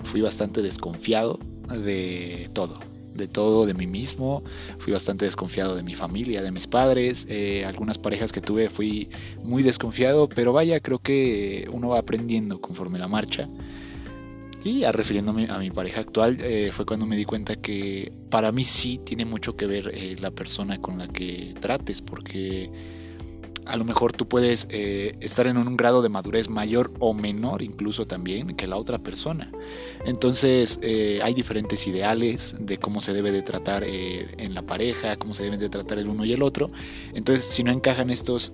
fui 0.03 0.21
bastante 0.21 0.61
desconfiado 0.61 1.39
de 1.67 2.47
todo, 2.53 2.79
de 3.15 3.27
todo, 3.27 3.65
de 3.65 3.73
mí 3.73 3.87
mismo. 3.87 4.43
Fui 4.77 4.93
bastante 4.93 5.25
desconfiado 5.25 5.75
de 5.75 5.81
mi 5.81 5.95
familia, 5.95 6.43
de 6.43 6.51
mis 6.51 6.67
padres. 6.67 7.25
Eh, 7.27 7.65
algunas 7.65 7.97
parejas 7.97 8.31
que 8.31 8.39
tuve 8.39 8.69
fui 8.69 9.09
muy 9.43 9.63
desconfiado, 9.63 10.29
pero 10.29 10.53
vaya, 10.53 10.79
creo 10.79 10.99
que 10.99 11.67
uno 11.71 11.89
va 11.89 11.99
aprendiendo 11.99 12.61
conforme 12.61 12.99
la 12.99 13.07
marcha. 13.07 13.49
Y 14.63 14.83
a 14.83 14.91
refiriéndome 14.91 15.47
a 15.49 15.57
mi 15.57 15.71
pareja 15.71 16.01
actual, 16.01 16.37
eh, 16.41 16.69
fue 16.71 16.85
cuando 16.85 17.07
me 17.07 17.15
di 17.15 17.25
cuenta 17.25 17.55
que 17.55 18.13
para 18.29 18.51
mí 18.51 18.63
sí 18.63 18.99
tiene 19.03 19.25
mucho 19.25 19.55
que 19.55 19.65
ver 19.65 19.89
eh, 19.93 20.15
la 20.19 20.29
persona 20.29 20.79
con 20.79 20.99
la 20.99 21.07
que 21.07 21.55
trates, 21.59 22.01
porque 22.01 22.69
a 23.65 23.77
lo 23.77 23.85
mejor 23.85 24.11
tú 24.11 24.27
puedes 24.27 24.67
eh, 24.69 25.15
estar 25.19 25.47
en 25.47 25.57
un 25.57 25.77
grado 25.77 26.01
de 26.01 26.09
madurez 26.09 26.49
mayor 26.49 26.91
o 26.99 27.13
menor 27.13 27.61
incluso 27.61 28.05
también 28.05 28.55
que 28.55 28.67
la 28.67 28.77
otra 28.77 28.99
persona. 28.99 29.51
Entonces 30.05 30.79
eh, 30.81 31.19
hay 31.23 31.33
diferentes 31.33 31.85
ideales 31.87 32.55
de 32.59 32.77
cómo 32.77 33.01
se 33.01 33.13
debe 33.13 33.31
de 33.31 33.41
tratar 33.41 33.83
eh, 33.83 34.27
en 34.37 34.55
la 34.55 34.63
pareja, 34.63 35.15
cómo 35.17 35.33
se 35.33 35.43
deben 35.43 35.59
de 35.59 35.69
tratar 35.69 35.99
el 35.99 36.09
uno 36.09 36.25
y 36.25 36.33
el 36.33 36.41
otro. 36.41 36.71
Entonces 37.13 37.45
si 37.45 37.63
no 37.63 37.71
encajan 37.71 38.09
estos, 38.09 38.51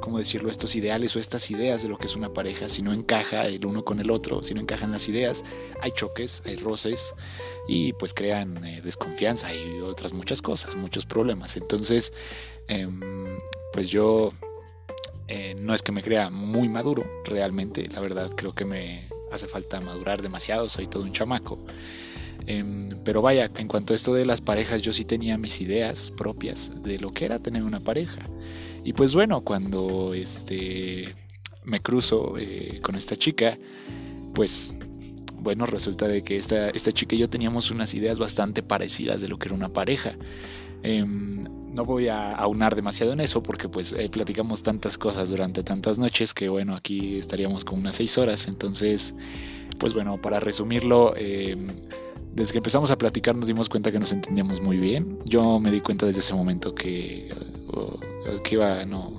¿cómo 0.00 0.18
decirlo? 0.18 0.50
Estos 0.50 0.76
ideales 0.76 1.16
o 1.16 1.18
estas 1.18 1.50
ideas 1.50 1.82
de 1.82 1.88
lo 1.88 1.96
que 1.96 2.06
es 2.06 2.16
una 2.16 2.32
pareja, 2.32 2.68
si 2.68 2.82
no 2.82 2.92
encaja 2.92 3.46
el 3.46 3.64
uno 3.64 3.84
con 3.84 4.00
el 4.00 4.10
otro, 4.10 4.42
si 4.42 4.54
no 4.54 4.60
encajan 4.60 4.92
las 4.92 5.08
ideas, 5.08 5.44
hay 5.80 5.92
choques, 5.92 6.42
hay 6.44 6.56
roces 6.56 7.14
y 7.68 7.92
pues 7.94 8.12
crean 8.12 8.60
desconfianza 8.82 9.54
y 9.54 9.80
otras 9.80 10.12
muchas 10.12 10.42
cosas, 10.42 10.76
muchos 10.76 11.06
problemas. 11.06 11.56
Entonces, 11.56 12.12
em, 12.68 13.00
pues 13.76 13.90
yo 13.90 14.32
eh, 15.28 15.54
no 15.60 15.74
es 15.74 15.82
que 15.82 15.92
me 15.92 16.02
crea 16.02 16.30
muy 16.30 16.66
maduro, 16.66 17.04
realmente, 17.26 17.86
la 17.92 18.00
verdad 18.00 18.30
creo 18.34 18.54
que 18.54 18.64
me 18.64 19.06
hace 19.30 19.46
falta 19.48 19.82
madurar 19.82 20.22
demasiado, 20.22 20.70
soy 20.70 20.86
todo 20.86 21.02
un 21.02 21.12
chamaco. 21.12 21.58
Em, 22.46 22.88
pero 23.04 23.20
vaya, 23.20 23.50
en 23.54 23.68
cuanto 23.68 23.92
a 23.92 23.96
esto 23.96 24.14
de 24.14 24.24
las 24.24 24.40
parejas, 24.40 24.80
yo 24.80 24.94
sí 24.94 25.04
tenía 25.04 25.36
mis 25.36 25.60
ideas 25.60 26.10
propias 26.16 26.72
de 26.84 26.98
lo 26.98 27.12
que 27.12 27.26
era 27.26 27.38
tener 27.38 27.64
una 27.64 27.80
pareja. 27.80 28.20
Y 28.82 28.94
pues 28.94 29.12
bueno, 29.12 29.42
cuando 29.42 30.14
este, 30.14 31.14
me 31.62 31.80
cruzo 31.80 32.38
eh, 32.38 32.80
con 32.82 32.94
esta 32.94 33.14
chica, 33.14 33.58
pues 34.32 34.74
bueno, 35.34 35.66
resulta 35.66 36.08
de 36.08 36.22
que 36.22 36.36
esta, 36.36 36.70
esta 36.70 36.92
chica 36.92 37.14
y 37.14 37.18
yo 37.18 37.28
teníamos 37.28 37.70
unas 37.70 37.92
ideas 37.92 38.18
bastante 38.18 38.62
parecidas 38.62 39.20
de 39.20 39.28
lo 39.28 39.38
que 39.38 39.48
era 39.48 39.54
una 39.54 39.68
pareja. 39.68 40.16
Em, 40.82 41.35
no 41.76 41.84
voy 41.84 42.08
a 42.08 42.34
aunar 42.34 42.74
demasiado 42.74 43.12
en 43.12 43.20
eso 43.20 43.42
porque 43.42 43.68
pues 43.68 43.92
eh, 43.92 44.08
platicamos 44.08 44.62
tantas 44.62 44.96
cosas 44.96 45.28
durante 45.28 45.62
tantas 45.62 45.98
noches 45.98 46.32
que 46.32 46.48
bueno, 46.48 46.74
aquí 46.74 47.18
estaríamos 47.18 47.64
con 47.64 47.78
unas 47.78 47.96
seis 47.96 48.16
horas. 48.16 48.48
Entonces, 48.48 49.14
pues 49.78 49.92
bueno, 49.92 50.20
para 50.20 50.40
resumirlo, 50.40 51.14
em, 51.16 51.68
desde 52.34 52.52
que 52.52 52.58
empezamos 52.58 52.90
a 52.90 52.96
platicar 52.96 53.36
nos 53.36 53.46
dimos 53.46 53.68
cuenta 53.68 53.92
que 53.92 54.00
nos 54.00 54.10
entendíamos 54.12 54.60
muy 54.62 54.78
bien. 54.78 55.18
Yo 55.26 55.60
me 55.60 55.70
di 55.70 55.80
cuenta 55.80 56.06
desde 56.06 56.20
ese 56.20 56.32
momento 56.32 56.74
que, 56.74 57.28
que, 58.42 58.54
iba, 58.54 58.84
no, 58.86 59.14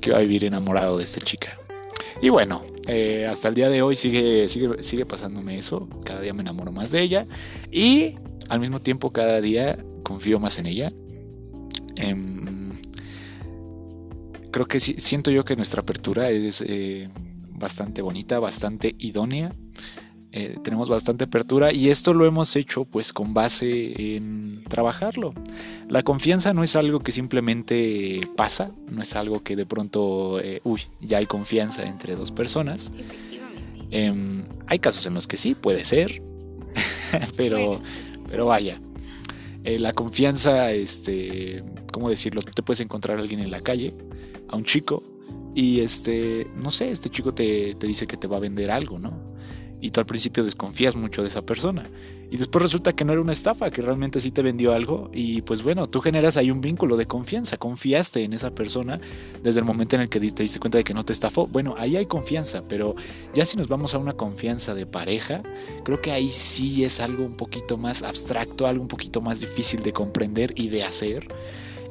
que 0.00 0.10
iba 0.10 0.18
a 0.18 0.22
vivir 0.22 0.44
enamorado 0.46 0.96
de 0.96 1.04
esta 1.04 1.20
chica. 1.20 1.58
Y 2.22 2.30
bueno, 2.30 2.62
eh, 2.86 3.26
hasta 3.28 3.48
el 3.48 3.54
día 3.54 3.68
de 3.68 3.82
hoy 3.82 3.96
sigue, 3.96 4.48
sigue, 4.48 4.82
sigue 4.82 5.04
pasándome 5.04 5.58
eso. 5.58 5.88
Cada 6.06 6.22
día 6.22 6.32
me 6.32 6.40
enamoro 6.40 6.72
más 6.72 6.90
de 6.90 7.02
ella. 7.02 7.26
Y 7.70 8.16
al 8.48 8.60
mismo 8.60 8.80
tiempo 8.80 9.10
cada 9.10 9.42
día 9.42 9.78
confío 10.02 10.40
más 10.40 10.58
en 10.58 10.66
ella. 10.66 10.92
Em, 11.96 12.72
creo 14.50 14.66
que 14.66 14.80
siento 14.80 15.30
yo 15.30 15.44
que 15.44 15.56
nuestra 15.56 15.82
apertura 15.82 16.30
es 16.30 16.62
eh, 16.66 17.08
bastante 17.50 18.02
bonita, 18.02 18.38
bastante 18.38 18.94
idónea. 18.98 19.52
Eh, 20.34 20.56
tenemos 20.64 20.88
bastante 20.88 21.24
apertura 21.24 21.74
y 21.74 21.90
esto 21.90 22.14
lo 22.14 22.24
hemos 22.24 22.56
hecho 22.56 22.86
pues 22.86 23.12
con 23.12 23.34
base 23.34 24.16
en 24.16 24.64
trabajarlo. 24.64 25.34
La 25.88 26.02
confianza 26.02 26.54
no 26.54 26.62
es 26.62 26.74
algo 26.74 27.00
que 27.00 27.12
simplemente 27.12 28.20
pasa, 28.34 28.70
no 28.90 29.02
es 29.02 29.14
algo 29.14 29.42
que 29.42 29.56
de 29.56 29.66
pronto, 29.66 30.40
eh, 30.40 30.60
uy, 30.64 30.82
ya 31.02 31.18
hay 31.18 31.26
confianza 31.26 31.82
entre 31.82 32.16
dos 32.16 32.32
personas. 32.32 32.92
Em, 33.90 34.42
hay 34.68 34.78
casos 34.78 35.04
en 35.04 35.12
los 35.12 35.26
que 35.26 35.36
sí, 35.36 35.54
puede 35.54 35.84
ser, 35.84 36.22
pero, 37.36 37.80
pero 38.26 38.46
vaya. 38.46 38.80
Eh, 39.64 39.78
la 39.78 39.92
confianza, 39.92 40.72
este, 40.72 41.62
¿cómo 41.92 42.10
decirlo? 42.10 42.42
Te 42.42 42.62
puedes 42.62 42.80
encontrar 42.80 43.18
a 43.18 43.22
alguien 43.22 43.40
en 43.40 43.50
la 43.50 43.60
calle, 43.60 43.94
a 44.48 44.56
un 44.56 44.64
chico, 44.64 45.02
y 45.54 45.80
este, 45.80 46.46
no 46.56 46.70
sé, 46.70 46.90
este 46.90 47.10
chico 47.10 47.32
te, 47.32 47.74
te 47.74 47.86
dice 47.86 48.06
que 48.06 48.16
te 48.16 48.26
va 48.26 48.38
a 48.38 48.40
vender 48.40 48.70
algo, 48.70 48.98
¿no? 48.98 49.32
y 49.82 49.90
tú 49.90 50.00
al 50.00 50.06
principio 50.06 50.44
desconfías 50.44 50.94
mucho 50.96 51.22
de 51.22 51.28
esa 51.28 51.42
persona. 51.42 51.90
Y 52.32 52.38
después 52.38 52.62
resulta 52.62 52.94
que 52.94 53.04
no 53.04 53.12
era 53.12 53.20
una 53.20 53.34
estafa, 53.34 53.70
que 53.70 53.82
realmente 53.82 54.18
sí 54.18 54.30
te 54.30 54.40
vendió 54.40 54.72
algo 54.72 55.10
y 55.12 55.42
pues 55.42 55.62
bueno, 55.62 55.86
tú 55.86 56.00
generas 56.00 56.38
ahí 56.38 56.50
un 56.50 56.62
vínculo 56.62 56.96
de 56.96 57.04
confianza, 57.04 57.58
confiaste 57.58 58.24
en 58.24 58.32
esa 58.32 58.54
persona 58.54 58.98
desde 59.42 59.60
el 59.60 59.66
momento 59.66 59.96
en 59.96 60.02
el 60.02 60.08
que 60.08 60.18
te 60.18 60.42
diste 60.42 60.58
cuenta 60.58 60.78
de 60.78 60.84
que 60.84 60.94
no 60.94 61.04
te 61.04 61.12
estafó. 61.12 61.46
Bueno, 61.46 61.74
ahí 61.76 61.94
hay 61.94 62.06
confianza, 62.06 62.62
pero 62.66 62.96
ya 63.34 63.44
si 63.44 63.58
nos 63.58 63.68
vamos 63.68 63.92
a 63.92 63.98
una 63.98 64.14
confianza 64.14 64.74
de 64.74 64.86
pareja, 64.86 65.42
creo 65.84 66.00
que 66.00 66.10
ahí 66.10 66.30
sí 66.30 66.84
es 66.84 67.00
algo 67.00 67.22
un 67.22 67.36
poquito 67.36 67.76
más 67.76 68.02
abstracto, 68.02 68.66
algo 68.66 68.80
un 68.80 68.88
poquito 68.88 69.20
más 69.20 69.40
difícil 69.40 69.82
de 69.82 69.92
comprender 69.92 70.54
y 70.56 70.70
de 70.70 70.84
hacer. 70.84 71.28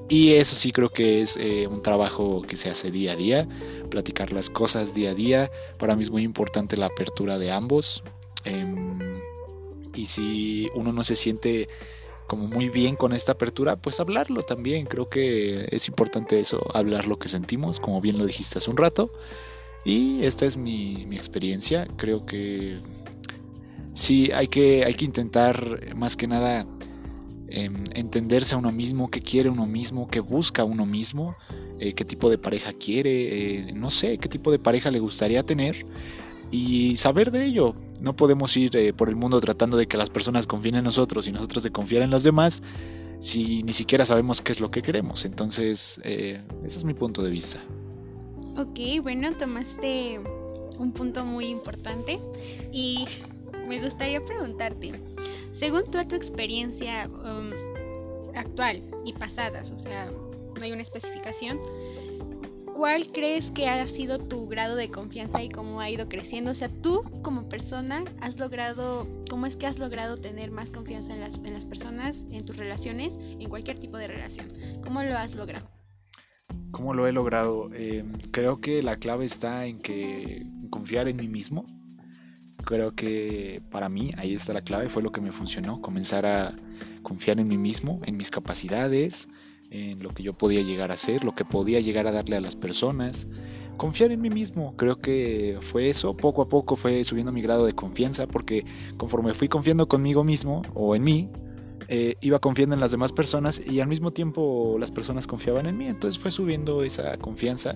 Y 0.09 0.33
eso 0.33 0.55
sí 0.55 0.71
creo 0.71 0.89
que 0.89 1.21
es 1.21 1.37
eh, 1.37 1.67
un 1.67 1.83
trabajo 1.83 2.41
que 2.41 2.57
se 2.57 2.71
hace 2.71 2.89
día 2.89 3.11
a 3.11 3.15
día, 3.15 3.47
platicar 3.91 4.31
las 4.33 4.49
cosas 4.49 4.95
día 4.95 5.11
a 5.11 5.13
día. 5.13 5.51
Para 5.77 5.95
mí 5.95 6.01
es 6.01 6.09
muy 6.09 6.23
importante 6.23 6.77
la 6.77 6.87
apertura 6.87 7.37
de 7.37 7.51
ambos. 7.51 8.03
Em, 8.43 9.20
y 9.95 10.05
si 10.05 10.69
uno 10.75 10.91
no 10.93 11.03
se 11.03 11.15
siente 11.15 11.67
como 12.27 12.47
muy 12.47 12.69
bien 12.69 12.95
con 12.95 13.13
esta 13.13 13.33
apertura, 13.33 13.75
pues 13.75 13.99
hablarlo 13.99 14.41
también. 14.41 14.85
Creo 14.85 15.09
que 15.09 15.67
es 15.71 15.87
importante 15.87 16.39
eso, 16.39 16.65
hablar 16.73 17.07
lo 17.07 17.19
que 17.19 17.27
sentimos, 17.27 17.79
como 17.79 17.99
bien 18.01 18.17
lo 18.17 18.25
dijiste 18.25 18.57
hace 18.57 18.69
un 18.69 18.77
rato. 18.77 19.11
Y 19.83 20.23
esta 20.23 20.45
es 20.45 20.57
mi, 20.57 21.07
experiencia. 21.11 21.87
Creo 21.97 22.25
que 22.25 22.79
sí 23.93 24.31
hay 24.31 24.47
que, 24.47 24.85
hay 24.85 24.93
que 24.93 25.05
intentar 25.05 25.95
más 25.95 26.15
que 26.15 26.27
nada 26.27 26.65
Em, 27.53 27.83
entenderse 27.95 28.55
a 28.55 28.57
uno 28.57 28.71
mismo, 28.71 29.11
qué 29.11 29.19
quiere 29.19 29.49
uno 29.49 29.65
mismo, 29.65 30.07
qué 30.09 30.21
busca 30.21 30.63
uno 30.63 30.85
mismo, 30.85 31.35
eh, 31.79 31.91
qué 31.91 32.05
tipo 32.05 32.29
de 32.29 32.37
pareja 32.37 32.71
quiere, 32.71 33.11
eh, 33.11 33.73
no 33.73 33.91
sé, 33.91 34.17
qué 34.19 34.29
tipo 34.29 34.53
de 34.53 34.59
pareja 34.59 34.89
le 34.89 34.99
gustaría 34.99 35.43
tener 35.43 35.85
y 36.51 36.95
saber 36.97 37.31
de 37.31 37.45
ello. 37.45 37.75
No 38.01 38.15
podemos 38.15 38.55
ir 38.57 38.75
eh, 38.75 38.93
por 38.93 39.09
el 39.09 39.15
mundo 39.15 39.39
tratando 39.39 39.77
de 39.77 39.87
que 39.87 39.97
las 39.97 40.09
personas 40.09 40.47
confíen 40.47 40.75
en 40.75 40.83
nosotros 40.83 41.27
y 41.27 41.31
nosotros 41.31 41.63
de 41.63 41.71
confiar 41.71 42.01
en 42.01 42.09
los 42.09 42.23
demás 42.23 42.61
si 43.19 43.61
ni 43.63 43.73
siquiera 43.73 44.05
sabemos 44.05 44.41
qué 44.41 44.51
es 44.51 44.59
lo 44.59 44.71
que 44.71 44.81
queremos. 44.81 45.25
Entonces, 45.25 46.01
ese 46.03 46.41
es 46.65 46.83
mi 46.83 46.95
punto 46.95 47.21
de 47.21 47.29
vista. 47.29 47.59
Ok, 48.57 49.03
bueno, 49.03 49.31
tomaste 49.37 50.19
un 50.79 50.91
punto 50.91 51.23
muy 51.23 51.45
importante 51.45 52.19
y 52.71 53.05
me 53.67 53.81
gustaría 53.83 54.23
preguntarte, 54.23 54.91
según 55.53 55.83
tú, 55.85 56.03
tu 56.07 56.15
experiencia 56.15 57.07
um, 57.07 57.51
actual 58.35 58.83
y 59.05 59.13
pasadas, 59.13 59.71
o 59.71 59.77
sea, 59.77 60.11
no 60.55 60.61
hay 60.61 60.71
una 60.71 60.81
especificación, 60.81 61.59
¿cuál 62.73 63.07
crees 63.11 63.51
que 63.51 63.67
ha 63.67 63.85
sido 63.87 64.19
tu 64.19 64.47
grado 64.47 64.75
de 64.75 64.89
confianza 64.89 65.41
y 65.41 65.49
cómo 65.49 65.81
ha 65.81 65.89
ido 65.89 66.07
creciendo? 66.07 66.51
O 66.51 66.55
sea, 66.55 66.69
tú 66.69 67.03
como 67.21 67.47
persona 67.49 68.03
has 68.21 68.37
logrado, 68.37 69.07
¿cómo 69.29 69.45
es 69.45 69.55
que 69.55 69.67
has 69.67 69.79
logrado 69.79 70.17
tener 70.17 70.51
más 70.51 70.71
confianza 70.71 71.13
en 71.13 71.21
las, 71.21 71.65
personas, 71.65 72.25
en 72.31 72.45
tus 72.45 72.57
relaciones, 72.57 73.17
en 73.19 73.49
cualquier 73.49 73.79
tipo 73.79 73.97
de 73.97 74.07
relación? 74.07 74.51
¿Cómo 74.83 75.03
lo 75.03 75.17
has 75.17 75.35
logrado? 75.35 75.69
¿Cómo 76.71 76.93
lo 76.93 77.07
he 77.07 77.11
logrado? 77.11 77.69
Em, 77.73 78.13
creo 78.31 78.61
que 78.61 78.81
la 78.81 78.97
clave 78.97 79.25
está 79.25 79.65
en 79.65 79.79
que 79.79 80.45
confiar 80.69 81.07
en 81.07 81.17
mí 81.17 81.27
mismo, 81.27 81.65
Creo 82.63 82.93
que 82.93 83.61
para 83.71 83.89
mí 83.89 84.11
ahí 84.17 84.33
está 84.33 84.53
la 84.53 84.61
clave, 84.61 84.89
fue 84.89 85.01
lo 85.01 85.11
que 85.11 85.21
me 85.21 85.31
funcionó, 85.31 85.81
comenzar 85.81 86.25
a 86.25 86.53
confiar 87.01 87.39
en 87.39 87.47
mí 87.47 87.57
mismo, 87.57 88.01
en 88.05 88.17
mis 88.17 88.29
capacidades, 88.29 89.27
en 89.71 90.03
lo 90.03 90.09
que 90.09 90.21
yo 90.21 90.33
podía 90.33 90.61
llegar 90.61 90.91
a 90.91 90.97
ser, 90.97 91.23
lo 91.23 91.33
que 91.33 91.45
podía 91.45 91.79
llegar 91.79 92.05
a 92.05 92.11
darle 92.11 92.35
a 92.35 92.41
las 92.41 92.55
personas. 92.55 93.27
Confiar 93.77 94.11
en 94.11 94.21
mí 94.21 94.29
mismo, 94.29 94.75
creo 94.75 94.99
que 94.99 95.57
fue 95.61 95.89
eso, 95.89 96.15
poco 96.15 96.43
a 96.43 96.49
poco 96.49 96.75
fue 96.75 97.03
subiendo 97.03 97.31
mi 97.31 97.41
grado 97.41 97.65
de 97.65 97.73
confianza, 97.73 98.27
porque 98.27 98.65
conforme 98.97 99.33
fui 99.33 99.47
confiando 99.47 99.87
conmigo 99.87 100.23
mismo 100.23 100.61
o 100.75 100.95
en 100.95 101.03
mí, 101.03 101.29
eh, 101.87 102.15
iba 102.21 102.39
confiando 102.39 102.75
en 102.75 102.81
las 102.81 102.91
demás 102.91 103.11
personas 103.11 103.61
y 103.65 103.79
al 103.79 103.87
mismo 103.87 104.11
tiempo 104.11 104.77
las 104.79 104.91
personas 104.91 105.25
confiaban 105.25 105.65
en 105.65 105.77
mí, 105.77 105.87
entonces 105.87 106.21
fue 106.21 106.31
subiendo 106.31 106.83
esa 106.83 107.17
confianza 107.17 107.75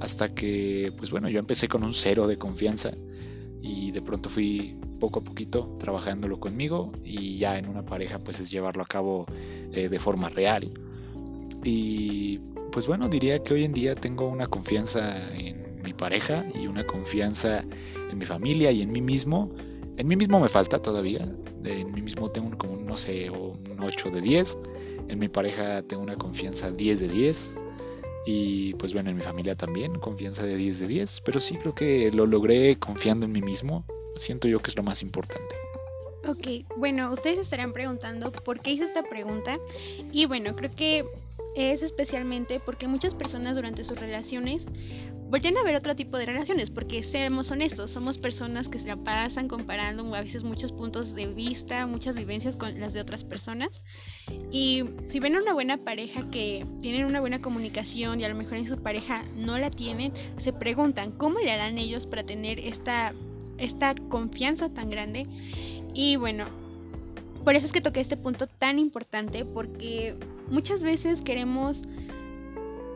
hasta 0.00 0.34
que, 0.34 0.92
pues 0.96 1.10
bueno, 1.10 1.28
yo 1.28 1.38
empecé 1.38 1.68
con 1.68 1.82
un 1.82 1.92
cero 1.92 2.26
de 2.26 2.38
confianza 2.38 2.92
y 3.62 3.90
de 3.92 4.02
pronto 4.02 4.28
fui 4.28 4.78
poco 5.00 5.20
a 5.20 5.24
poquito 5.24 5.76
trabajándolo 5.78 6.38
conmigo 6.38 6.92
y 7.02 7.38
ya 7.38 7.58
en 7.58 7.68
una 7.68 7.84
pareja 7.84 8.18
pues 8.18 8.40
es 8.40 8.50
llevarlo 8.50 8.82
a 8.82 8.86
cabo 8.86 9.26
eh, 9.72 9.88
de 9.88 9.98
forma 9.98 10.28
real. 10.28 10.70
Y 11.64 12.38
pues 12.70 12.86
bueno, 12.86 13.08
diría 13.08 13.42
que 13.42 13.54
hoy 13.54 13.64
en 13.64 13.72
día 13.72 13.94
tengo 13.94 14.28
una 14.28 14.46
confianza 14.46 15.16
en 15.34 15.82
mi 15.82 15.92
pareja 15.92 16.44
y 16.54 16.66
una 16.66 16.86
confianza 16.86 17.64
en 18.10 18.18
mi 18.18 18.26
familia 18.26 18.70
y 18.70 18.82
en 18.82 18.92
mí 18.92 19.00
mismo. 19.00 19.50
En 19.96 20.06
mí 20.08 20.16
mismo 20.16 20.40
me 20.40 20.48
falta 20.48 20.80
todavía, 20.80 21.26
en 21.64 21.92
mí 21.92 22.02
mismo 22.02 22.28
tengo 22.28 22.56
como, 22.58 22.76
no 22.76 22.96
sé, 22.96 23.30
un 23.30 23.76
8 23.80 24.10
de 24.10 24.20
10. 24.20 24.58
En 25.08 25.18
mi 25.18 25.28
pareja 25.28 25.82
tengo 25.82 26.02
una 26.02 26.16
confianza 26.16 26.70
10 26.70 27.00
de 27.00 27.08
10 27.08 27.54
y 28.26 28.74
pues 28.74 28.92
bueno, 28.92 29.10
en 29.10 29.16
mi 29.16 29.22
familia 29.22 29.54
también, 29.54 29.94
confianza 29.98 30.44
de 30.44 30.56
10 30.56 30.80
de 30.80 30.86
10. 30.88 31.22
Pero 31.24 31.40
sí 31.40 31.56
creo 31.56 31.74
que 31.74 32.10
lo 32.10 32.26
logré 32.26 32.76
confiando 32.76 33.26
en 33.26 33.32
mí 33.32 33.42
mismo. 33.42 33.84
Siento 34.16 34.48
yo 34.48 34.60
que 34.60 34.70
es 34.70 34.76
lo 34.76 34.82
más 34.82 35.02
importante. 35.02 35.56
Ok, 36.26 36.66
bueno, 36.76 37.12
ustedes 37.12 37.38
estarán 37.38 37.74
preguntando 37.74 38.32
por 38.32 38.60
qué 38.60 38.72
hice 38.72 38.84
esta 38.84 39.02
pregunta. 39.02 39.58
Y 40.10 40.24
bueno, 40.24 40.56
creo 40.56 40.70
que 40.74 41.04
es 41.56 41.82
especialmente 41.82 42.60
porque 42.60 42.88
muchas 42.88 43.14
personas 43.14 43.56
durante 43.56 43.84
sus 43.84 43.98
relaciones 43.98 44.68
voltean 45.34 45.56
a 45.56 45.64
ver 45.64 45.74
otro 45.74 45.96
tipo 45.96 46.16
de 46.16 46.26
relaciones, 46.26 46.70
porque 46.70 47.02
seamos 47.02 47.50
honestos, 47.50 47.90
somos 47.90 48.18
personas 48.18 48.68
que 48.68 48.78
se 48.78 48.86
la 48.86 48.96
pasan 48.96 49.48
comparando 49.48 50.14
a 50.14 50.20
veces 50.20 50.44
muchos 50.44 50.70
puntos 50.70 51.14
de 51.14 51.26
vista, 51.26 51.88
muchas 51.88 52.14
vivencias 52.14 52.56
con 52.56 52.78
las 52.78 52.92
de 52.92 53.00
otras 53.00 53.24
personas. 53.24 53.82
Y 54.52 54.84
si 55.08 55.18
ven 55.18 55.36
una 55.36 55.52
buena 55.52 55.78
pareja 55.78 56.30
que 56.30 56.64
tienen 56.80 57.04
una 57.04 57.20
buena 57.20 57.40
comunicación 57.40 58.20
y 58.20 58.24
a 58.24 58.28
lo 58.28 58.36
mejor 58.36 58.58
en 58.58 58.68
su 58.68 58.80
pareja 58.80 59.24
no 59.34 59.58
la 59.58 59.70
tienen, 59.70 60.12
se 60.38 60.52
preguntan 60.52 61.10
cómo 61.10 61.40
le 61.40 61.50
harán 61.50 61.78
ellos 61.78 62.06
para 62.06 62.24
tener 62.24 62.60
esta, 62.60 63.12
esta 63.58 63.96
confianza 64.08 64.68
tan 64.68 64.88
grande. 64.88 65.26
Y 65.94 66.14
bueno, 66.14 66.46
por 67.44 67.54
eso 67.54 67.66
es 67.66 67.72
que 67.72 67.80
toqué 67.80 68.00
este 68.00 68.16
punto 68.16 68.46
tan 68.46 68.78
importante, 68.78 69.44
porque 69.44 70.16
muchas 70.48 70.82
veces 70.82 71.20
queremos 71.20 71.82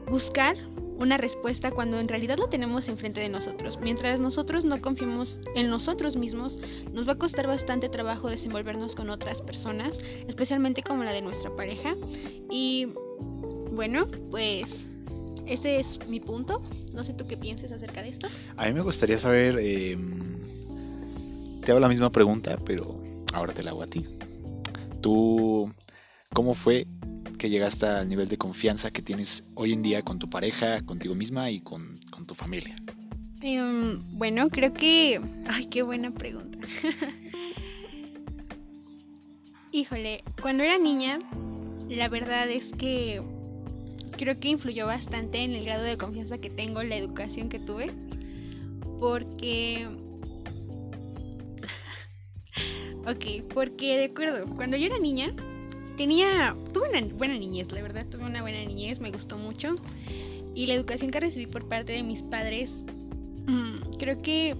buscar 0.09 0.57
una 0.99 1.17
respuesta 1.17 1.71
cuando 1.71 2.01
en 2.01 2.09
realidad 2.09 2.39
lo 2.39 2.49
tenemos 2.49 2.89
enfrente 2.89 3.21
de 3.21 3.29
nosotros. 3.29 3.79
Mientras 3.81 4.19
nosotros 4.21 4.65
no 4.65 4.81
confiemos 4.81 5.39
en 5.55 5.71
nosotros 5.71 6.17
mismos, 6.17 6.59
nos 6.93 7.07
va 7.07 7.13
a 7.13 7.19
costar 7.19 7.47
bastante 7.47 7.89
trabajo 7.89 8.29
desenvolvernos 8.29 8.97
con 8.97 9.09
otras 9.11 9.41
personas, 9.41 10.01
especialmente 10.27 10.83
como 10.83 11.05
la 11.05 11.13
de 11.13 11.23
nuestra 11.23 11.55
pareja. 11.55 11.95
Y 12.51 12.89
bueno, 13.71 14.09
pues 14.31 14.87
ese 15.47 15.79
es 15.79 16.01
mi 16.09 16.19
punto. 16.19 16.63
No 16.93 17.05
sé 17.05 17.15
tú 17.15 17.27
qué 17.29 17.37
pienses 17.37 17.71
acerca 17.71 18.03
de 18.03 18.09
esto. 18.09 18.27
A 18.57 18.67
mí 18.67 18.73
me 18.73 18.81
gustaría 18.81 19.19
saber, 19.19 19.57
em, 19.61 20.41
te 21.65 21.71
hago 21.71 21.81
la 21.81 21.89
misma 21.89 22.11
pregunta, 22.11 22.59
pero 22.65 23.01
ahora 23.33 23.53
te 23.53 23.63
la 23.63 23.71
hago 23.71 23.83
a 23.83 23.87
ti. 23.87 24.05
¿Tú 25.01 25.73
cómo 26.35 26.55
fue 26.55 26.87
que 27.39 27.49
llegaste 27.49 27.87
al 27.87 28.09
nivel 28.09 28.29
de 28.29 28.37
confianza 28.37 28.91
que 28.91 29.03
tienes 29.03 29.45
hoy 29.55 29.73
en 29.73 29.83
día 29.83 30.03
con 30.03 30.19
tu 30.19 30.29
pareja, 30.29 30.83
contigo 30.83 31.15
misma 31.15 31.51
y 31.51 31.61
con, 31.61 32.01
tu 32.27 32.35
familia? 32.35 32.77
Em, 33.41 34.03
bueno, 34.19 34.49
creo 34.51 34.75
que... 34.75 35.21
Ay, 35.49 35.67
qué 35.67 35.83
buena 35.83 36.11
pregunta. 36.11 36.59
Híjole, 39.73 40.25
cuando 40.43 40.65
era 40.65 40.79
niña, 40.79 41.21
la 41.89 42.09
verdad 42.09 42.51
es 42.51 42.73
que 42.73 43.23
creo 44.17 44.41
que 44.41 44.49
influyó 44.49 44.87
bastante 44.87 45.39
en 45.39 45.53
el 45.53 45.65
grado 45.65 45.85
de 45.85 45.97
confianza 45.97 46.39
que 46.39 46.51
tengo, 46.51 46.83
la 46.83 46.97
educación 46.97 47.49
que 47.49 47.61
tuve. 47.61 47.93
Porque... 48.99 49.87
ok, 53.11 53.53
porque 53.53 53.97
de 53.97 54.05
acuerdo, 54.07 54.47
cuando 54.57 54.77
yo 54.77 54.87
era 54.87 54.99
niña, 54.99 55.35
tenía, 55.97 56.57
tuve 56.73 56.91
una 56.91 57.15
buena 57.15 57.35
niñez, 57.35 57.71
la 57.73 57.83
verdad, 57.83 58.07
tuve 58.09 58.25
una 58.25 58.43
buena 58.43 58.65
niñez, 58.65 59.01
me 59.01 59.11
gustó 59.11 59.37
mucho. 59.37 59.75
Y 60.55 60.67
la 60.67 60.75
educación 60.75 61.11
que 61.11 61.21
recibí 61.21 61.47
por 61.47 61.69
parte 61.69 61.93
de 61.93 62.03
mis 62.03 62.23
padres, 62.23 62.85
mm, 63.47 63.97
creo 63.99 64.19
que 64.19 64.57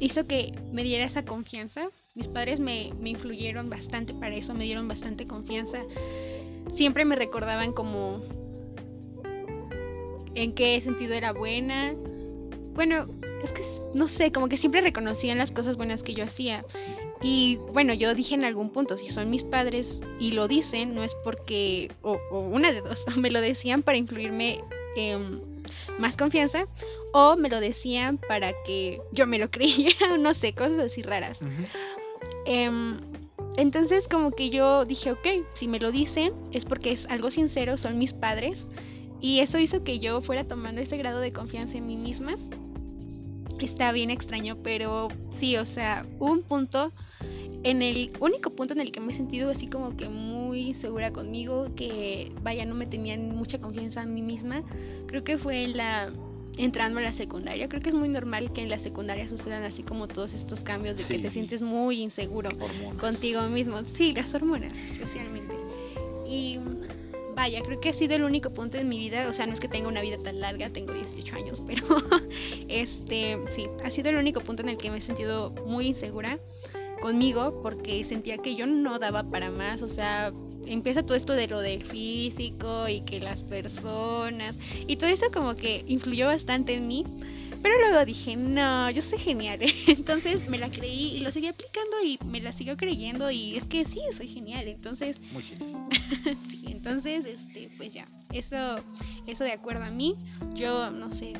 hizo 0.00 0.26
que 0.26 0.52
me 0.72 0.82
diera 0.82 1.04
esa 1.04 1.24
confianza. 1.24 1.88
Mis 2.14 2.28
padres 2.28 2.60
me, 2.60 2.92
me 3.00 3.10
influyeron 3.10 3.70
bastante 3.70 4.14
para 4.14 4.34
eso, 4.34 4.54
me 4.54 4.64
dieron 4.64 4.88
bastante 4.88 5.26
confianza. 5.26 5.82
Siempre 6.72 7.04
me 7.04 7.16
recordaban 7.16 7.72
como 7.72 8.22
en 10.34 10.52
qué 10.52 10.80
sentido 10.80 11.14
era 11.14 11.32
buena. 11.32 11.94
Bueno, 12.74 13.06
es 13.42 13.52
que 13.52 13.62
no 13.94 14.08
sé, 14.08 14.32
como 14.32 14.48
que 14.48 14.56
siempre 14.56 14.80
reconocían 14.80 15.38
las 15.38 15.50
cosas 15.50 15.76
buenas 15.76 16.02
que 16.02 16.14
yo 16.14 16.24
hacía. 16.24 16.64
Y 17.22 17.58
bueno, 17.72 17.94
yo 17.94 18.14
dije 18.14 18.34
en 18.34 18.44
algún 18.44 18.70
punto, 18.70 18.98
si 18.98 19.10
son 19.10 19.30
mis 19.30 19.44
padres 19.44 20.00
y 20.18 20.32
lo 20.32 20.48
dicen, 20.48 20.94
no 20.94 21.04
es 21.04 21.14
porque, 21.22 21.90
o, 22.02 22.18
una 22.32 22.72
de 22.72 22.80
dos, 22.80 23.04
me 23.16 23.30
lo 23.30 23.40
decían 23.40 23.82
para 23.82 23.98
incluirme 23.98 24.60
más 25.98 26.16
confianza, 26.16 26.66
o 27.12 27.36
me 27.36 27.48
lo 27.48 27.60
decían 27.60 28.18
para 28.18 28.52
que 28.64 29.00
yo 29.12 29.26
me 29.26 29.38
lo 29.38 29.50
creyera, 29.52 30.16
no 30.18 30.34
sé, 30.34 30.52
cosas 30.54 30.78
así 30.78 31.02
raras. 31.02 31.40
Em, 32.44 32.98
entonces 33.56 34.08
como 34.08 34.32
que 34.32 34.50
yo 34.50 34.84
dije, 34.84 35.12
ok, 35.12 35.26
si 35.54 35.68
me 35.68 35.78
lo 35.78 35.92
dicen 35.92 36.32
es 36.52 36.64
porque 36.64 36.92
es 36.92 37.06
algo 37.06 37.30
sincero, 37.30 37.78
son 37.78 37.98
mis 37.98 38.12
padres, 38.12 38.68
y 39.20 39.38
eso 39.38 39.58
hizo 39.58 39.84
que 39.84 40.00
yo 40.00 40.20
fuera 40.20 40.44
tomando 40.44 40.80
ese 40.80 40.96
grado 40.96 41.20
de 41.20 41.32
confianza 41.32 41.78
en 41.78 41.86
mí 41.86 41.96
misma. 41.96 42.34
Está 43.62 43.92
bien 43.92 44.10
extraño, 44.10 44.58
pero 44.62 45.08
sí, 45.30 45.56
o 45.56 45.64
sea, 45.64 46.04
un 46.18 46.42
punto 46.42 46.92
en 47.62 47.80
el 47.80 48.10
único 48.18 48.50
punto 48.50 48.74
en 48.74 48.80
el 48.80 48.90
que 48.90 49.00
me 49.00 49.12
he 49.12 49.14
sentido 49.14 49.50
así 49.50 49.68
como 49.68 49.96
que 49.96 50.08
muy 50.08 50.74
segura 50.74 51.12
conmigo, 51.12 51.72
que 51.76 52.32
vaya, 52.42 52.64
no 52.64 52.74
me 52.74 52.86
tenía 52.86 53.16
mucha 53.16 53.58
confianza 53.58 54.02
en 54.02 54.14
mí 54.14 54.22
misma, 54.22 54.64
creo 55.06 55.22
que 55.22 55.38
fue 55.38 55.62
en 55.62 55.76
la 55.76 56.12
entrando 56.58 56.98
a 56.98 57.02
la 57.02 57.12
secundaria. 57.12 57.68
Creo 57.68 57.80
que 57.80 57.90
es 57.90 57.94
muy 57.94 58.08
normal 58.08 58.52
que 58.52 58.62
en 58.62 58.68
la 58.68 58.78
secundaria 58.78 59.26
sucedan 59.26 59.62
así 59.62 59.82
como 59.82 60.08
todos 60.08 60.34
estos 60.34 60.62
cambios 60.62 60.96
de 60.96 61.04
que 61.04 61.18
te 61.22 61.30
sientes 61.30 61.62
muy 61.62 62.02
inseguro 62.02 62.50
contigo 63.00 63.42
mismo. 63.44 63.80
Sí, 63.86 64.12
las 64.12 64.34
hormonas 64.34 64.72
especialmente. 64.72 65.54
Y 66.28 66.58
vaya, 67.42 67.60
creo 67.62 67.80
que 67.80 67.88
ha 67.88 67.92
sido 67.92 68.14
el 68.14 68.22
único 68.22 68.52
punto 68.52 68.78
en 68.78 68.88
mi 68.88 68.98
vida, 68.98 69.26
o 69.28 69.32
sea, 69.32 69.46
no 69.48 69.52
es 69.52 69.58
que 69.58 69.66
tenga 69.66 69.88
una 69.88 70.00
vida 70.00 70.16
tan 70.22 70.38
larga, 70.38 70.70
tengo 70.70 70.92
18 70.92 71.34
años, 71.34 71.60
pero 71.66 71.84
este, 72.68 73.36
sí, 73.48 73.66
ha 73.84 73.90
sido 73.90 74.10
el 74.10 74.16
único 74.16 74.40
punto 74.42 74.62
en 74.62 74.68
el 74.68 74.76
que 74.76 74.92
me 74.92 74.98
he 74.98 75.00
sentido 75.00 75.50
muy 75.66 75.86
insegura 75.86 76.38
conmigo 77.00 77.60
porque 77.60 78.04
sentía 78.04 78.38
que 78.38 78.54
yo 78.54 78.68
no 78.68 79.00
daba 79.00 79.24
para 79.24 79.50
más, 79.50 79.82
o 79.82 79.88
sea, 79.88 80.32
empieza 80.66 81.02
todo 81.02 81.16
esto 81.16 81.32
de 81.32 81.48
lo 81.48 81.58
del 81.58 81.82
físico 81.82 82.88
y 82.88 83.00
que 83.00 83.18
las 83.18 83.42
personas 83.42 84.60
y 84.86 84.94
todo 84.94 85.10
eso 85.10 85.26
como 85.32 85.56
que 85.56 85.82
influyó 85.88 86.26
bastante 86.26 86.74
en 86.74 86.86
mí. 86.86 87.04
Pero 87.62 87.78
luego 87.78 88.04
dije, 88.04 88.36
no, 88.36 88.90
yo 88.90 89.00
soy 89.02 89.18
genial. 89.18 89.60
Entonces 89.86 90.48
me 90.48 90.58
la 90.58 90.70
creí 90.70 91.16
y 91.16 91.20
lo 91.20 91.30
seguí 91.30 91.46
aplicando 91.46 92.02
y 92.04 92.18
me 92.24 92.40
la 92.40 92.52
sigo 92.52 92.76
creyendo 92.76 93.30
y 93.30 93.56
es 93.56 93.66
que 93.66 93.84
sí, 93.84 94.00
soy 94.12 94.28
genial. 94.28 94.68
Entonces, 94.68 95.20
Muy 95.32 95.42
genial. 95.42 95.88
sí, 96.50 96.64
entonces, 96.66 97.24
este, 97.24 97.70
pues 97.76 97.94
ya, 97.94 98.06
eso, 98.32 98.80
eso 99.26 99.44
de 99.44 99.52
acuerdo 99.52 99.84
a 99.84 99.90
mí, 99.90 100.16
yo 100.54 100.90
no 100.90 101.14
sé, 101.14 101.34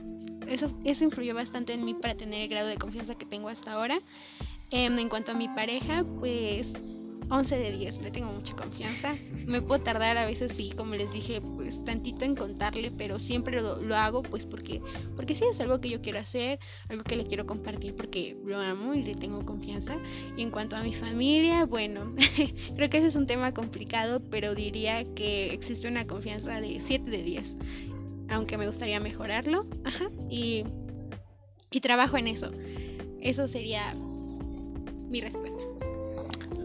eso, 0.49 0.79
eso 0.85 1.05
influyó 1.05 1.35
bastante 1.35 1.73
en 1.73 1.85
mí 1.85 1.95
para 1.95 2.15
tener 2.15 2.43
el 2.43 2.49
grado 2.49 2.69
de 2.69 2.77
confianza 2.77 3.17
que 3.17 3.27
tengo 3.27 3.49
hasta 3.49 3.73
ahora. 3.73 4.01
Em, 4.71 4.99
en 4.99 5.09
cuanto 5.09 5.33
a 5.33 5.35
mi 5.35 5.49
pareja, 5.49 6.05
pues 6.21 6.73
11 7.33 7.57
de 7.57 7.73
10, 7.73 8.03
le 8.03 8.11
tengo 8.11 8.31
mucha 8.31 8.55
confianza. 8.55 9.17
Me 9.47 9.63
puedo 9.63 9.83
tardar 9.83 10.19
a 10.19 10.27
veces, 10.27 10.53
sí, 10.53 10.71
como 10.77 10.95
les 10.95 11.11
dije, 11.15 11.41
pues 11.41 11.83
tantito 11.83 12.27
en 12.27 12.37
contarle, 12.37 12.91
pero 12.91 13.19
siempre 13.19 13.63
lo, 13.63 13.97
hago 13.97 14.23
pues 14.23 14.45
porque, 14.45 14.83
porque 15.17 15.35
sí 15.35 15.45
es 15.51 15.59
algo 15.61 15.81
que 15.81 15.89
yo 15.89 16.03
quiero 16.03 16.19
hacer, 16.19 16.59
algo 16.91 17.05
que 17.05 17.17
le 17.17 17.25
quiero 17.25 17.47
compartir 17.47 17.97
porque 17.97 18.37
lo 18.45 18.59
amo 18.59 18.93
y 18.93 19.03
le 19.03 19.15
tengo 19.15 19.47
confianza. 19.47 19.97
Y 20.37 20.43
en 20.43 20.51
cuanto 20.51 20.77
a 20.77 20.83
mi 20.83 20.93
familia, 20.93 21.65
bueno, 21.65 22.15
creo 22.77 22.91
que 22.91 22.99
ese 22.99 23.07
es 23.07 23.17
un 23.17 23.27
tema 23.27 23.55
complicado, 23.55 24.21
pero 24.31 24.55
diría 24.55 25.03
que 25.15 25.55
existe 25.55 25.89
una 25.89 26.07
confianza 26.07 26.61
de 26.61 26.81
7 26.81 27.11
de 27.11 27.23
10, 27.23 27.57
aunque 28.29 28.59
me 28.59 28.67
gustaría 28.67 29.01
mejorarlo, 29.01 29.67
ajá, 29.85 30.11
y, 30.29 30.65
y 31.71 31.81
trabajo 31.81 32.19
en 32.19 32.29
eso. 32.29 32.51
Eso 33.23 33.49
sería 33.49 33.95
mi 35.09 35.23
respuesta. 35.23 35.62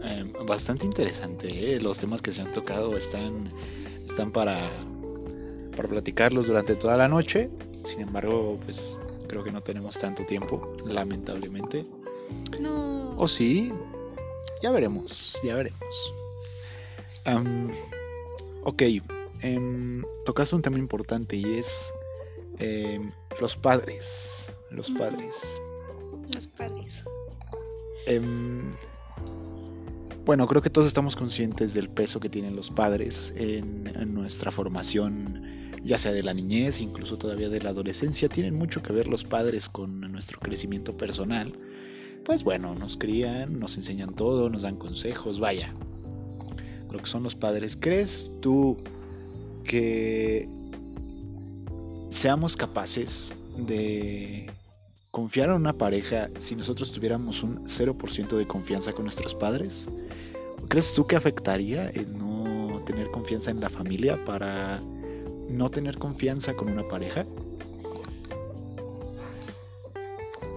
Eh, 0.02 0.32
bastante 0.46 0.86
interesante, 0.86 1.74
¿eh? 1.74 1.80
los 1.80 1.98
temas 1.98 2.22
que 2.22 2.32
se 2.32 2.42
han 2.42 2.52
tocado 2.52 2.96
están, 2.96 3.52
están 4.06 4.30
para, 4.30 4.70
para 5.76 5.88
platicarlos 5.88 6.46
durante 6.46 6.74
toda 6.76 6.96
la 6.96 7.08
noche. 7.08 7.50
Sin 7.84 8.00
embargo, 8.00 8.58
pues 8.64 8.96
creo 9.28 9.44
que 9.44 9.50
no 9.50 9.62
tenemos 9.62 9.98
tanto 9.98 10.24
tiempo, 10.24 10.74
lamentablemente. 10.86 11.86
No. 12.60 13.16
O 13.16 13.28
sí, 13.28 13.72
ya 14.62 14.70
veremos, 14.70 15.38
ya 15.44 15.54
veremos. 15.54 16.14
ok, 18.64 18.82
um, 19.44 20.02
tocaste 20.24 20.56
un 20.56 20.62
tema 20.62 20.78
importante 20.78 21.36
y 21.36 21.58
es 21.58 21.92
em, 22.58 23.10
los 23.40 23.56
padres. 23.56 24.50
Los 24.70 24.90
padres. 24.90 25.60
Los 26.34 26.46
padres. 26.48 27.04
Bueno, 30.28 30.46
creo 30.46 30.60
que 30.60 30.68
todos 30.68 30.86
estamos 30.86 31.16
conscientes 31.16 31.72
del 31.72 31.88
peso 31.88 32.20
que 32.20 32.28
tienen 32.28 32.54
los 32.54 32.70
padres 32.70 33.32
en, 33.38 34.12
nuestra 34.12 34.50
formación, 34.50 35.42
ya 35.82 35.96
sea 35.96 36.12
de 36.12 36.22
la 36.22 36.34
niñez, 36.34 36.82
incluso 36.82 37.16
todavía 37.16 37.48
de 37.48 37.62
la 37.62 37.70
adolescencia. 37.70 38.28
Tienen 38.28 38.54
mucho 38.54 38.82
que 38.82 38.92
ver 38.92 39.08
los 39.08 39.24
padres 39.24 39.70
con 39.70 40.02
nuestro 40.12 40.38
crecimiento 40.38 40.94
personal. 40.94 41.58
Pues 42.26 42.44
bueno, 42.44 42.74
nos 42.74 42.98
crían, 42.98 43.58
nos 43.58 43.78
enseñan 43.78 44.14
todo, 44.14 44.50
nos 44.50 44.60
dan 44.60 44.76
consejos, 44.76 45.40
vaya. 45.40 45.74
Lo 46.92 46.98
que 46.98 47.06
son 47.06 47.22
los 47.22 47.34
padres. 47.34 47.74
¿Crees 47.80 48.30
tú 48.42 48.76
que 49.64 50.46
seamos 52.10 52.54
capaces 52.54 53.32
de 53.56 54.50
confiar 55.10 55.48
en 55.48 55.56
una 55.56 55.72
pareja 55.72 56.28
si 56.36 56.54
nosotros 56.56 56.92
tuviéramos 56.92 57.42
un 57.42 57.64
0% 57.64 58.36
de 58.36 58.46
confianza 58.46 58.92
con 58.92 59.04
nuestros 59.04 59.34
padres? 59.34 59.88
¿Crees 60.68 60.94
tú 60.94 61.06
que 61.06 61.16
afectaría 61.16 61.88
el 61.90 62.16
no 62.16 62.82
tener 62.84 63.10
confianza 63.10 63.50
en 63.50 63.60
la 63.60 63.68
familia 63.68 64.22
para 64.24 64.82
no 65.48 65.70
tener 65.70 65.98
confianza 65.98 66.54
con 66.54 66.68
una 66.68 66.86
pareja? 66.86 67.26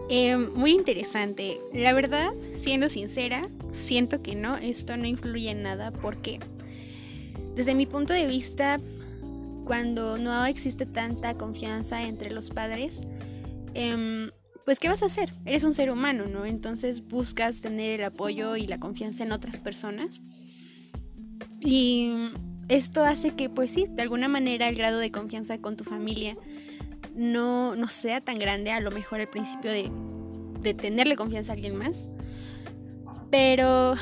Eh, 0.10 0.36
muy 0.36 0.72
interesante. 0.72 1.62
La 1.74 1.94
verdad, 1.94 2.34
siendo 2.58 2.90
sincera, 2.90 3.48
siento 3.72 4.22
que 4.22 4.36
no, 4.36 4.58
esto 4.58 4.98
no 4.98 5.06
influye 5.06 5.50
en 5.50 5.64
nada 5.64 5.92
porque 5.92 6.40
desde 7.56 7.76
mi 7.76 7.86
punto 7.86 8.14
de 8.14 8.26
vista, 8.26 8.80
cuando 9.66 10.18
no 10.18 10.46
existe 10.46 10.86
tanta 10.86 11.36
confianza 11.36 12.04
entre 12.04 12.32
los 12.32 12.50
padres, 12.50 13.02
eh, 13.74 14.30
pues 14.65 14.80
¿qué 14.80 14.89
vas 14.89 15.04
a 15.04 15.08
hacer? 15.08 15.34
Eres 15.45 15.63
un 15.63 15.74
ser 15.74 15.91
humano, 15.91 16.26
¿no? 16.28 16.45
Entonces 16.45 17.08
buscas 17.08 17.62
tener 17.62 18.00
el 18.00 18.06
apoyo 18.06 18.56
y 18.56 18.67
la 18.67 18.80
confianza 18.80 19.24
en 19.24 19.32
otras 19.32 19.60
personas. 19.60 20.21
Y 21.60 22.12
esto 22.69 23.04
hace 23.04 23.32
que, 23.32 23.50
pues 23.50 23.71
sí, 23.71 23.88
de 23.89 24.02
alguna 24.02 24.28
manera 24.28 24.67
el 24.67 24.76
grado 24.76 25.00
de 25.00 25.12
confianza 25.12 25.58
con 25.60 25.78
tu 25.78 25.84
familia 25.84 26.38
no, 27.15 27.76
no 27.76 27.88
sea 27.89 28.21
tan 28.21 28.39
grande 28.39 28.71
a 28.71 28.80
lo 28.80 28.91
mejor 28.91 29.19
al 29.19 29.30
principio 29.30 29.71
de, 29.71 29.91
de 30.62 30.74
tenerle 30.74 31.15
confianza 31.15 31.52
a 31.52 31.56
alguien 31.56 31.76
más. 31.76 32.10
Pero 33.30 33.95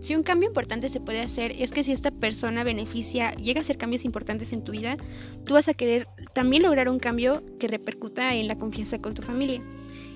si 0.00 0.16
un 0.16 0.22
cambio 0.22 0.48
importante 0.48 0.88
se 0.88 1.00
puede 1.00 1.20
hacer 1.20 1.54
es 1.58 1.70
que 1.70 1.84
si 1.84 1.92
esta 1.92 2.10
persona 2.10 2.64
beneficia, 2.64 3.34
llega 3.34 3.60
a 3.60 3.62
hacer 3.62 3.78
cambios 3.78 4.04
importantes 4.04 4.52
en 4.52 4.64
tu 4.64 4.72
vida, 4.72 4.96
tú 5.44 5.54
vas 5.54 5.68
a 5.68 5.74
querer 5.74 6.08
también 6.34 6.64
lograr 6.64 6.88
un 6.88 6.98
cambio 6.98 7.42
que 7.58 7.68
repercuta 7.68 8.34
en 8.34 8.48
la 8.48 8.58
confianza 8.58 8.98
con 9.00 9.14
tu 9.14 9.22
familia. 9.22 9.62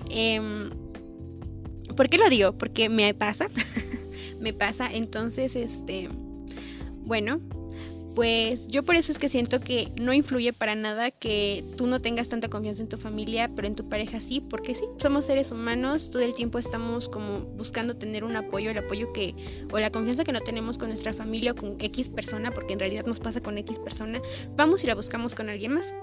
Em, 0.09 0.69
¿Por 1.95 2.09
qué 2.09 2.17
lo 2.17 2.29
digo? 2.29 2.57
Porque 2.57 2.89
me 2.89 3.13
pasa, 3.13 3.47
me 4.39 4.53
pasa, 4.53 4.89
entonces, 4.91 5.55
este, 5.55 6.09
bueno, 7.05 7.41
pues 8.17 8.67
yo 8.67 8.81
por 8.81 8.95
eso 8.95 9.11
es 9.11 9.19
que 9.19 9.29
siento 9.29 9.61
que 9.61 9.91
no 9.95 10.11
influye 10.11 10.51
para 10.51 10.73
nada 10.73 11.11
que 11.11 11.63
tú 11.77 11.85
no 11.85 11.99
tengas 11.99 12.29
tanta 12.29 12.49
confianza 12.49 12.81
en 12.81 12.89
tu 12.89 12.97
familia, 12.97 13.51
pero 13.55 13.67
en 13.67 13.75
tu 13.75 13.87
pareja 13.87 14.19
sí, 14.19 14.41
porque 14.41 14.73
sí, 14.73 14.85
somos 14.97 15.25
seres 15.25 15.51
humanos, 15.51 16.09
todo 16.09 16.23
el 16.23 16.33
tiempo 16.33 16.57
estamos 16.57 17.09
como 17.09 17.41
buscando 17.41 17.95
tener 17.95 18.23
un 18.23 18.35
apoyo, 18.35 18.71
el 18.71 18.77
apoyo 18.79 19.13
que, 19.13 19.35
o 19.71 19.77
la 19.77 19.91
confianza 19.91 20.23
que 20.23 20.31
no 20.31 20.39
tenemos 20.41 20.79
con 20.79 20.87
nuestra 20.87 21.13
familia 21.13 21.51
o 21.51 21.55
con 21.55 21.77
X 21.79 22.09
persona, 22.09 22.49
porque 22.51 22.73
en 22.73 22.79
realidad 22.79 23.05
nos 23.05 23.19
pasa 23.19 23.39
con 23.39 23.55
X 23.59 23.77
persona, 23.77 24.19
vamos 24.55 24.83
y 24.83 24.87
la 24.87 24.95
buscamos 24.95 25.35
con 25.35 25.49
alguien 25.49 25.73
más. 25.73 25.93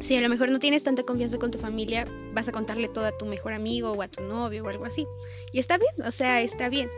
Si 0.00 0.16
a 0.16 0.20
lo 0.20 0.28
mejor 0.28 0.50
no 0.50 0.58
tienes 0.58 0.82
tanta 0.82 1.02
confianza 1.02 1.38
con 1.38 1.50
tu 1.50 1.58
familia, 1.58 2.06
vas 2.34 2.48
a 2.48 2.52
contarle 2.52 2.88
todo 2.88 3.06
a 3.06 3.16
tu 3.16 3.26
mejor 3.26 3.52
amigo 3.52 3.92
o 3.92 4.02
a 4.02 4.08
tu 4.08 4.22
novio 4.22 4.64
o 4.64 4.68
algo 4.68 4.84
así. 4.84 5.06
Y 5.52 5.58
está 5.58 5.78
bien, 5.78 6.06
o 6.06 6.10
sea, 6.10 6.40
está 6.42 6.68
bien. 6.68 6.90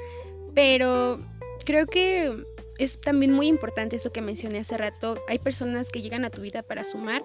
Pero 0.54 1.18
creo 1.64 1.86
que 1.86 2.44
es 2.78 3.00
también 3.00 3.32
muy 3.32 3.46
importante 3.46 3.96
eso 3.96 4.12
que 4.12 4.20
mencioné 4.20 4.58
hace 4.58 4.76
rato. 4.76 5.22
Hay 5.28 5.38
personas 5.38 5.90
que 5.90 6.02
llegan 6.02 6.24
a 6.24 6.30
tu 6.30 6.42
vida 6.42 6.62
para 6.62 6.84
sumar 6.84 7.24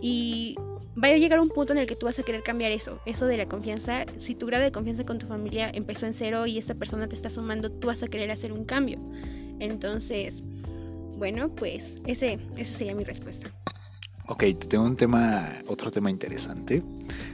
y 0.00 0.56
va 1.02 1.08
a 1.08 1.16
llegar 1.16 1.40
un 1.40 1.48
punto 1.48 1.72
en 1.72 1.78
el 1.78 1.86
que 1.86 1.96
tú 1.96 2.06
vas 2.06 2.18
a 2.18 2.22
querer 2.22 2.42
cambiar 2.42 2.72
eso, 2.72 3.00
eso 3.06 3.26
de 3.26 3.36
la 3.36 3.46
confianza. 3.46 4.04
Si 4.16 4.34
tu 4.34 4.46
grado 4.46 4.64
de 4.64 4.72
confianza 4.72 5.04
con 5.04 5.18
tu 5.18 5.26
familia 5.26 5.70
empezó 5.72 6.06
en 6.06 6.12
cero 6.12 6.46
y 6.46 6.58
esta 6.58 6.74
persona 6.74 7.08
te 7.08 7.14
está 7.14 7.30
sumando, 7.30 7.70
tú 7.70 7.88
vas 7.88 8.02
a 8.02 8.06
querer 8.06 8.30
hacer 8.30 8.52
un 8.52 8.64
cambio. 8.64 8.98
Entonces, 9.60 10.42
bueno, 11.16 11.54
pues 11.54 11.96
ese, 12.06 12.38
esa 12.56 12.74
sería 12.74 12.94
mi 12.94 13.04
respuesta. 13.04 13.50
Ok, 14.30 14.44
tengo 14.68 14.84
un 14.84 14.94
tema, 14.94 15.60
otro 15.66 15.90
tema 15.90 16.08
interesante. 16.08 16.84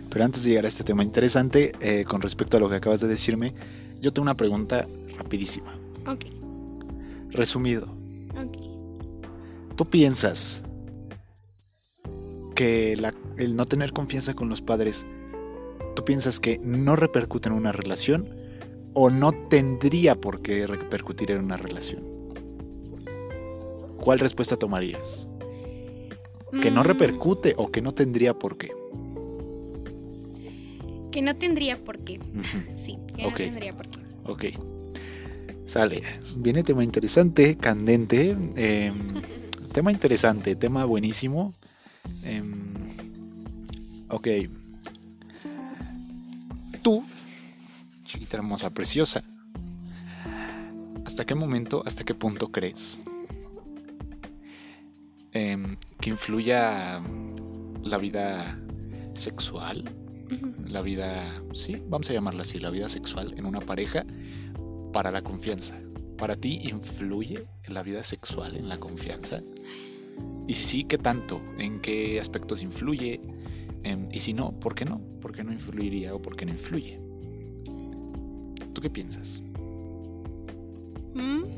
Pero 0.09 0.25
antes 0.25 0.45
de 0.45 0.51
llegar 0.51 0.65
a 0.65 0.69
este 0.69 0.83
tema 0.83 1.05
interesante, 1.05 1.73
eh, 1.81 2.07
con 2.07 2.23
respecto 2.23 2.57
a 2.57 2.61
lo 2.61 2.71
que 2.71 2.77
acabas 2.77 3.01
de 3.03 3.07
decirme, 3.07 3.53
yo 4.01 4.15
tengo 4.15 4.23
una 4.23 4.35
pregunta 4.35 4.89
rapidísima. 5.19 5.79
Ok. 6.07 6.25
Resumido. 7.29 7.95
¿Tú 9.77 9.85
piensas 9.91 10.63
que 12.55 12.95
el 13.37 13.57
no 13.57 13.67
tener 13.67 13.93
confianza 13.93 14.33
con 14.33 14.49
los 14.49 14.63
padres, 14.63 15.05
tú 15.97 16.03
piensas 16.03 16.41
que 16.41 16.59
no 16.65 16.97
repercute 16.97 17.51
en 17.51 17.57
una 17.57 17.73
relación 17.73 18.27
o 18.95 19.11
no 19.11 19.33
tendría 19.51 20.15
por 20.15 20.41
qué 20.41 20.67
repercutir 20.67 21.31
en 21.31 21.45
una 21.45 21.59
relación? 21.59 22.03
¿Cuál 23.99 24.19
respuesta 24.19 24.57
tomarías? 24.57 25.29
¿Que 26.62 26.71
no 26.71 26.81
mm. 26.83 26.85
repercute 26.85 27.55
o 27.57 27.71
que 27.71 27.83
no 27.83 27.92
tendría 27.92 28.35
por 28.35 28.57
qué? 28.59 28.71
Que 31.11 31.23
no 31.23 31.37
tendría 31.37 31.83
por 31.83 31.99
qué. 32.01 32.21
Sí, 32.77 32.99
que 33.16 33.25
no 33.25 33.35
tendría 33.35 33.77
por 33.77 33.88
qué. 33.88 34.01
Ok. 34.25 34.45
Sale. 35.64 36.03
Viene 36.37 36.62
tema 36.62 36.85
interesante, 36.85 37.57
candente. 37.57 38.37
Em, 38.57 38.95
tema 39.73 39.90
interesante, 39.90 40.55
tema 40.57 40.85
buenísimo. 40.85 41.55
Em, 42.23 42.75
ok. 44.09 44.29
Tú, 46.83 47.05
chiquita 48.05 48.37
hermosa, 48.37 48.71
preciosa. 48.71 49.25
¿Hasta 51.05 51.25
qué 51.25 51.35
momento, 51.35 51.83
hasta 51.87 52.05
qué 52.05 52.14
punto 52.14 52.51
crees 52.53 53.03
em, 55.37 55.77
que 56.01 56.11
influya 56.11 57.03
la 57.83 57.99
vida 57.99 58.59
sexual? 59.15 59.85
La 60.67 60.83
vida, 60.83 61.43
sí, 61.53 61.83
vamos 61.89 62.11
a 62.11 62.13
llamarla 62.13 62.43
así, 62.43 62.59
la 62.59 62.71
vida 62.71 62.89
sexual 62.89 63.35
en 63.37 63.47
una 63.47 63.61
pareja 63.61 64.05
para 64.93 65.11
la 65.11 65.23
confianza. 65.23 65.79
¿Para 66.19 66.35
ti 66.35 66.61
influye 66.65 67.47
en 67.65 67.75
la 67.75 67.83
vida 67.83 68.03
sexual, 68.03 68.57
en 68.57 68.69
la 68.69 68.79
confianza? 68.79 69.43
Y 70.49 70.55
si 70.55 70.65
sí, 70.65 70.85
¿qué 70.85 70.99
tanto? 70.99 71.41
¿En 71.59 71.81
qué 71.81 72.19
aspectos 72.19 72.63
influye? 72.63 73.21
Em, 73.83 74.09
y 74.11 74.21
si 74.21 74.33
no, 74.33 74.53
¿por 74.59 74.75
qué 74.75 74.85
no? 74.85 75.01
¿Por 75.21 75.33
qué 75.33 75.45
no 75.45 75.53
influiría 75.53 76.15
o 76.15 76.23
por 76.23 76.37
qué 76.37 76.47
no 76.47 76.53
influye? 76.53 77.01
¿Tú 78.73 78.81
qué 78.81 78.91
piensas? 78.91 79.43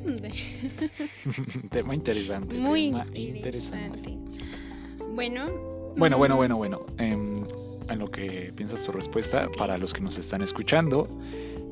Tema 1.70 1.94
interesante. 1.94 2.56
Muy 2.56 2.94
interesante. 3.14 4.16
Bueno. 5.14 5.94
Bueno, 5.96 6.16
bueno, 6.18 6.34
mm. 6.34 6.38
bueno, 6.38 6.56
bueno. 6.56 6.86
Em, 6.98 7.44
en 7.88 7.98
lo 7.98 8.10
que 8.10 8.52
piensas 8.54 8.84
tu 8.84 8.92
respuesta, 8.92 9.48
para 9.56 9.78
los 9.78 9.92
que 9.92 10.00
nos 10.00 10.18
están 10.18 10.42
escuchando, 10.42 11.08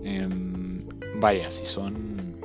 eh, 0.04 0.26
vaya, 1.16 1.50
si 1.50 1.64
son, 1.64 2.36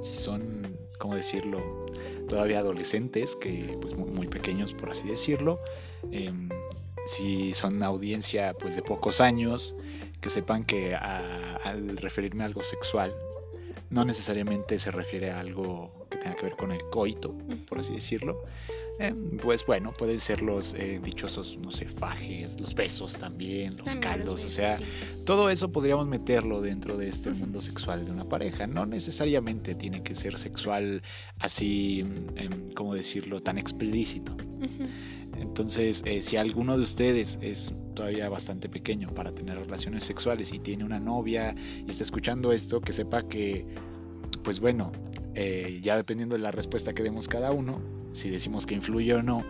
si 0.00 0.16
son, 0.16 0.76
¿cómo 0.98 1.14
decirlo? 1.14 1.86
Todavía 2.28 2.58
adolescentes, 2.58 3.36
que 3.36 3.78
pues 3.80 3.94
muy, 3.96 4.26
pequeños 4.26 4.72
por 4.72 4.90
así 4.90 5.06
decirlo, 5.06 5.60
em, 6.10 6.48
si 7.06 7.54
son 7.54 7.76
una 7.76 7.86
audiencia 7.86 8.54
pues 8.54 8.74
de 8.76 8.82
pocos 8.82 9.20
años, 9.20 9.76
que 10.20 10.30
sepan 10.30 10.64
que 10.64 10.94
al 10.94 11.96
referirme 11.98 12.42
a 12.42 12.46
algo 12.46 12.62
sexual, 12.62 13.14
no 13.90 14.04
necesariamente 14.04 14.78
se 14.78 14.90
refiere 14.90 15.30
a 15.30 15.40
algo 15.40 16.06
que 16.10 16.18
tenga 16.18 16.36
que 16.36 16.46
ver 16.46 16.56
con 16.56 16.72
el 16.72 16.80
coito, 16.90 17.36
por 17.68 17.78
así 17.78 17.94
decirlo, 17.94 18.42
eh, 19.00 19.12
pues 19.42 19.66
bueno, 19.66 19.92
pueden 19.92 20.20
ser 20.20 20.40
los 20.40 20.74
eh, 20.74 21.00
dichosos, 21.02 21.58
no 21.58 21.72
sé, 21.72 21.88
fajes, 21.88 22.60
los 22.60 22.74
besos 22.74 23.14
también, 23.18 23.76
los 23.76 23.96
caldos, 23.96 24.44
o 24.44 24.48
sea, 24.48 24.78
todo 25.26 25.50
eso 25.50 25.72
podríamos 25.72 26.06
meterlo 26.06 26.60
dentro 26.60 26.96
de 26.96 27.08
este 27.08 27.30
mundo 27.30 27.60
sexual 27.60 28.04
de 28.04 28.12
una 28.12 28.28
pareja. 28.28 28.68
No 28.68 28.86
necesariamente 28.86 29.74
tiene 29.74 30.04
que 30.04 30.14
ser 30.14 30.38
sexual 30.38 31.02
así, 31.40 32.04
mm, 32.04 32.38
em, 32.38 32.68
como 32.74 32.94
decirlo, 32.94 33.40
tan 33.40 33.58
explícito. 33.58 34.36
Entonces, 35.36 36.02
eh, 36.06 36.22
si 36.22 36.36
alguno 36.36 36.76
de 36.76 36.84
ustedes 36.84 37.38
es 37.42 37.72
todavía 37.94 38.28
bastante 38.28 38.68
pequeño 38.68 39.12
para 39.14 39.32
tener 39.32 39.58
relaciones 39.58 40.04
sexuales 40.04 40.52
y 40.52 40.58
tiene 40.58 40.84
una 40.84 40.98
novia 40.98 41.54
y 41.86 41.90
está 41.90 42.04
escuchando 42.04 42.52
esto, 42.52 42.80
que 42.80 42.92
sepa 42.92 43.26
que, 43.28 43.66
pues 44.42 44.60
bueno, 44.60 44.92
ya 45.82 45.96
dependiendo 45.96 46.36
de 46.36 46.42
la 46.42 46.52
respuesta 46.52 46.94
que 46.94 47.02
demos 47.02 47.26
cada 47.26 47.50
uno, 47.50 47.80
si 48.12 48.30
decimos 48.30 48.66
que 48.66 48.74
influye 48.74 49.14
o 49.14 49.22
no, 49.22 49.44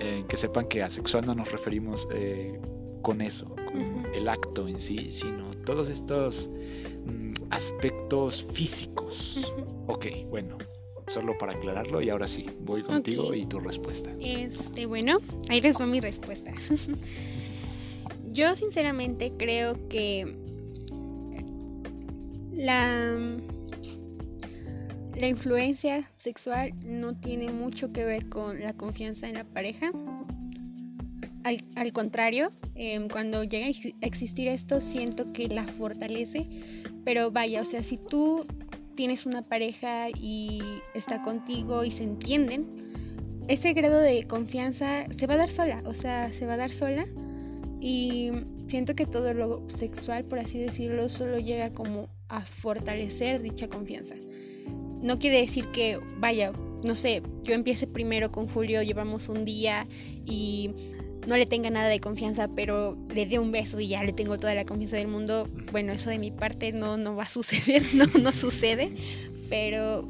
eh, 0.00 0.24
que 0.28 0.36
sepan 0.36 0.66
que 0.66 0.82
a 0.82 0.88
sexual 0.88 1.26
no 1.26 1.34
nos 1.34 1.52
referimos 1.52 2.08
eh, 2.12 2.58
con 3.02 3.20
eso, 3.20 3.46
con 3.54 4.06
el 4.14 4.28
acto 4.28 4.66
en 4.66 4.80
sí, 4.80 5.10
sino 5.10 5.50
todos 5.66 5.88
estos 5.88 6.50
mm, 7.06 7.32
aspectos 7.50 8.42
físicos. 8.42 9.52
Ok, 9.86 10.06
bueno, 10.28 10.56
solo 11.12 11.36
para 11.38 11.52
aclararlo 11.52 12.00
y 12.00 12.10
ahora 12.10 12.26
sí, 12.26 12.46
voy 12.60 12.82
contigo 12.82 13.34
y 13.34 13.46
tu 13.46 13.60
respuesta. 13.60 14.10
Este, 14.20 14.86
bueno, 14.86 15.18
ahí 15.48 15.60
les 15.60 15.78
va 15.80 15.86
mi 15.86 16.00
respuesta. 16.00 16.52
Yo 18.32 18.54
sinceramente 18.54 19.32
creo 19.36 19.80
que 19.88 20.36
la 22.52 23.18
la 25.20 25.28
influencia 25.28 26.10
sexual 26.16 26.72
no 26.86 27.14
tiene 27.14 27.52
mucho 27.52 27.92
que 27.92 28.06
ver 28.06 28.30
con 28.30 28.58
la 28.60 28.72
confianza 28.72 29.28
en 29.28 29.34
la 29.34 29.44
pareja. 29.44 29.92
Al, 31.44 31.92
contrario, 31.92 32.52
em, 32.74 33.06
cuando 33.08 33.44
llega 33.44 33.66
a 33.66 34.06
existir 34.06 34.48
esto, 34.48 34.80
siento 34.80 35.30
que 35.34 35.48
la 35.48 35.64
fortalece. 35.64 36.46
Pero 37.04 37.30
vaya, 37.30 37.60
o 37.60 37.64
sea, 37.64 37.82
si 37.82 37.98
tú 37.98 38.46
tienes 39.00 39.24
una 39.24 39.40
pareja 39.40 40.10
y 40.10 40.60
está 40.92 41.22
contigo 41.22 41.84
y 41.84 41.90
se 41.90 42.02
entienden, 42.02 42.66
ese 43.48 43.72
grado 43.72 43.98
de 43.98 44.24
confianza 44.24 45.06
se 45.08 45.26
va 45.26 45.32
a 45.32 45.36
dar 45.38 45.50
sola, 45.50 45.78
o 45.86 45.94
sea, 45.94 46.30
se 46.34 46.44
va 46.44 46.52
a 46.52 46.56
dar 46.58 46.70
sola. 46.70 47.06
Y 47.80 48.30
siento 48.66 48.94
que 48.94 49.06
todo 49.06 49.32
lo 49.32 49.66
sexual, 49.70 50.26
por 50.26 50.38
así 50.38 50.58
decirlo, 50.58 51.08
solo 51.08 51.38
llega 51.38 51.72
como 51.72 52.10
a 52.28 52.42
fortalecer 52.42 53.40
dicha 53.40 53.68
confianza 53.68 54.16
no 55.02 55.18
quiere 55.18 55.40
decir 55.40 55.66
que, 55.68 55.98
vaya, 56.18 56.52
no 56.84 56.94
sé, 56.94 57.22
yo 57.42 57.54
empiece 57.54 57.86
primero 57.86 58.30
con 58.30 58.46
Julio, 58.46 58.82
llevamos 58.82 59.28
un 59.28 59.44
día 59.44 59.86
y 60.26 60.70
no 61.26 61.36
le 61.36 61.46
tenga 61.46 61.70
nada 61.70 61.88
de 61.88 62.00
confianza, 62.00 62.48
pero 62.48 62.96
le 63.14 63.26
dé 63.26 63.38
un 63.38 63.52
beso 63.52 63.80
y 63.80 63.88
ya 63.88 64.02
le 64.02 64.12
tengo 64.12 64.38
toda 64.38 64.54
la 64.54 64.64
confianza 64.64 64.96
del 64.96 65.08
mundo. 65.08 65.46
Bueno, 65.70 65.92
eso 65.92 66.10
de 66.10 66.18
mi 66.18 66.30
parte 66.30 66.72
no, 66.72 66.96
no 66.96 67.16
va 67.16 67.24
a 67.24 67.28
suceder, 67.28 67.82
no, 67.94 68.06
no 68.20 68.32
sucede. 68.32 68.94
Pero 69.48 70.08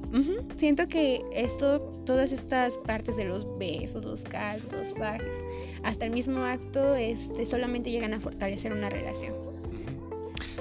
siento 0.57 0.87
que 0.87 1.23
esto, 1.33 1.81
todas 2.05 2.31
estas 2.31 2.77
partes 2.77 3.17
de 3.17 3.25
los 3.25 3.47
besos, 3.59 4.05
los 4.05 4.25
calzos, 4.25 4.71
los 4.71 4.95
fajes, 4.95 5.35
hasta 5.83 6.05
el 6.05 6.11
mismo 6.11 6.45
acto, 6.45 6.95
este, 6.95 7.47
solamente 7.47 7.91
llegan 7.91 8.13
a 8.13 8.21
fortalecer 8.21 8.71
una 8.73 8.91
relación. 8.91 9.35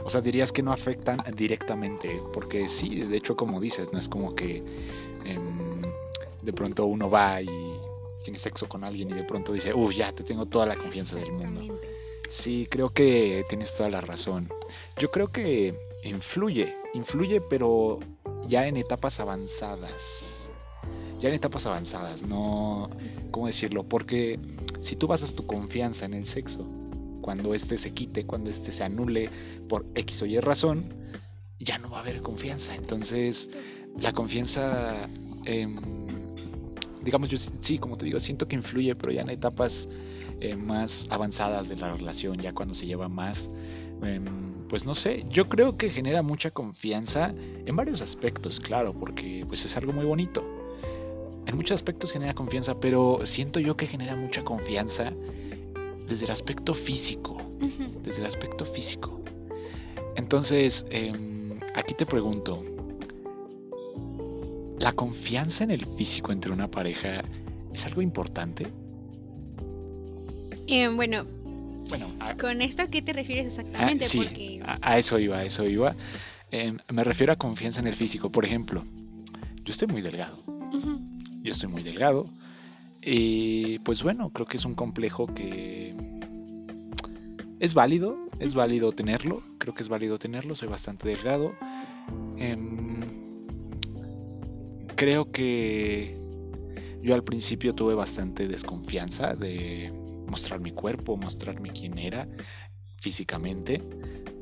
O 0.06 0.10
sea, 0.10 0.22
dirías 0.22 0.54
que 0.54 0.64
no 0.64 0.72
afectan 0.72 1.20
directamente, 1.36 2.22
porque 2.34 2.70
sí, 2.70 3.02
de 3.02 3.18
hecho, 3.18 3.36
como 3.36 3.60
dices, 3.60 3.92
no 3.92 4.00
es 4.00 4.08
como 4.08 4.34
que 4.34 4.64
em, 5.26 5.82
de 6.42 6.54
pronto 6.54 6.86
uno 6.86 7.10
va 7.10 7.42
y 7.42 7.50
tiene 8.23 8.38
sexo 8.38 8.67
con 8.67 8.84
alguien 8.84 9.10
y 9.10 9.13
de 9.13 9.23
pronto 9.23 9.53
dice, 9.53 9.73
uff, 9.73 9.93
ya 9.93 10.12
te 10.12 10.23
tengo 10.23 10.45
toda 10.45 10.65
la 10.65 10.75
confianza 10.75 11.19
del 11.19 11.32
mundo. 11.32 11.79
Sí, 12.29 12.67
creo 12.69 12.91
que 12.91 13.43
tienes 13.49 13.75
toda 13.75 13.89
la 13.89 14.01
razón. 14.01 14.49
Yo 14.97 15.10
creo 15.10 15.29
que 15.29 15.73
influye, 16.03 16.75
influye, 16.93 17.41
pero 17.41 17.99
ya 18.47 18.67
en 18.67 18.77
etapas 18.77 19.19
avanzadas. 19.19 20.49
Ya 21.19 21.29
en 21.29 21.36
etapas 21.36 21.65
avanzadas, 21.65 22.21
no, 22.21 22.89
¿cómo 23.32 23.47
decirlo? 23.47 23.84
Porque 23.84 24.39
si 24.82 24.95
tú 24.95 25.08
basas 25.08 25.34
tu 25.34 25.45
confianza 25.45 26.05
en 26.05 26.13
el 26.13 26.25
sexo, 26.25 26.65
cuando 27.21 27.53
éste 27.53 27.77
se 27.77 27.93
quite, 27.93 28.25
cuando 28.25 28.49
éste 28.49 28.71
se 28.71 28.84
anule 28.84 29.29
por 29.67 29.86
X 29.95 30.21
o 30.21 30.25
Y 30.25 30.39
razón, 30.39 30.93
ya 31.60 31.77
no 31.77 31.89
va 31.89 31.97
a 31.97 32.01
haber 32.01 32.21
confianza. 32.21 32.73
Entonces, 32.73 33.49
la 33.99 34.13
confianza, 34.13 35.10
em, 35.45 35.75
digamos, 37.04 37.30
yo 37.30 37.38
sí, 37.62 37.78
como 37.78 37.98
te 37.98 38.06
digo, 38.06 38.20
siento 38.20 38.48
que 38.48 38.56
influye, 38.56 38.96
pero 38.96 39.12
ya 39.12 39.22
en 39.22 39.30
etapas 39.30 39.88
eh, 40.42 40.56
más 40.56 41.06
avanzadas 41.10 41.70
de 41.70 41.76
la 41.76 41.94
relación, 41.94 42.38
ya 42.38 42.54
cuando 42.54 42.74
se 42.74 42.86
lleva 42.86 43.10
más. 43.10 43.50
Em, 44.04 44.26
pues 44.70 44.86
no 44.86 44.96
sé, 44.96 45.26
yo 45.30 45.50
creo 45.50 45.78
que 45.78 45.90
genera 45.90 46.22
mucha 46.22 46.52
confianza 46.52 47.34
en 47.66 47.76
varios 47.76 48.02
aspectos, 48.02 48.60
claro, 48.60 48.94
porque 48.94 49.44
pues 49.48 49.66
es 49.66 49.76
algo 49.76 49.92
muy 49.92 50.06
bonito. 50.06 50.44
En 51.46 51.56
muchos 51.56 51.76
aspectos 51.76 52.12
genera 52.12 52.36
confianza, 52.36 52.80
pero 52.80 53.20
siento 53.24 53.60
yo 53.60 53.76
que 53.76 53.88
genera 53.88 54.16
mucha 54.16 54.44
confianza 54.44 55.12
desde 56.08 56.26
el 56.26 56.32
aspecto 56.32 56.74
físico, 56.74 57.42
desde 58.04 58.22
el 58.22 58.28
aspecto 58.28 58.66
físico. 58.66 59.20
Entonces, 60.16 60.86
em, 60.90 61.60
aquí 61.76 61.94
te 61.96 62.06
pregunto, 62.06 62.64
¿la 64.80 64.94
confianza 64.94 65.63
en 65.63 65.72
el 65.72 65.86
físico 65.86 66.32
entre 66.32 66.52
una 66.52 66.70
pareja 66.70 67.22
es 67.74 67.86
algo 67.86 68.02
importante? 68.02 68.68
Eh, 70.68 70.88
bueno, 70.96 71.26
bueno, 71.89 72.08
¿Con 72.39 72.62
esto 72.62 72.84
a 72.84 72.88
qué 72.88 73.02
te 73.02 73.13
refieres 73.13 73.48
exactamente? 73.48 74.06
sí, 74.06 74.62
a, 74.63 75.00
eso 75.00 75.18
iba, 75.18 75.38
a 75.38 75.44
eso 75.44 75.68
iba. 75.68 75.96
Em, 76.52 76.78
me 76.92 77.04
refiero 77.04 77.34
a 77.34 77.36
confianza 77.36 77.82
en 77.82 77.88
el 77.88 77.96
físico. 77.96 78.32
Por 78.32 78.46
ejemplo, 78.46 78.86
yo 79.63 79.72
estoy 79.72 79.88
muy 79.88 80.02
delgado. 80.02 80.38
Yo 81.42 81.52
estoy 81.52 81.70
muy 81.70 81.82
delgado. 81.82 82.26
Y 83.02 83.80
pues 83.80 84.04
bueno, 84.04 84.30
creo 84.30 84.46
que 84.46 84.58
es 84.58 84.65
un 84.65 84.76
complejo 84.76 85.26
que 85.28 85.96
es 87.60 87.74
válido, 87.74 88.18
es 88.39 88.54
válido 88.54 88.92
tenerlo. 88.92 89.42
Creo 89.58 89.74
que 89.74 89.82
es 89.82 89.89
válido 89.89 90.20
tenerlo. 90.20 90.56
Soy 90.56 90.68
bastante 90.70 91.08
delgado. 91.08 91.56
Em, 92.38 92.88
creo 95.00 95.32
que 95.32 96.14
yo 97.02 97.16
al 97.16 97.24
principio 97.24 97.74
tuve 97.74 97.96
bastante 97.96 98.50
desconfianza 98.50 99.34
de 99.34 99.94
mostrar 100.28 100.60
mi 100.60 100.72
cuerpo, 100.72 101.16
mostrarme 101.16 101.70
quién 101.70 101.98
era 101.98 102.28
físicamente. 102.98 103.82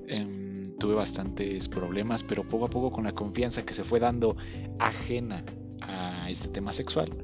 Em, 0.08 0.76
tuve 0.80 0.96
bastantes 0.96 1.70
problemas, 1.70 2.24
pero 2.24 2.44
poco 2.44 2.66
a 2.66 2.70
poco 2.72 2.92
con 2.92 3.04
la 3.04 3.12
confianza 3.12 3.64
que 3.64 3.76
se 3.76 3.84
fue 3.84 4.00
dando 4.00 4.36
ajena 4.80 5.46
a 5.82 6.28
este 6.28 6.48
tema 6.48 6.74
sexual, 6.74 7.16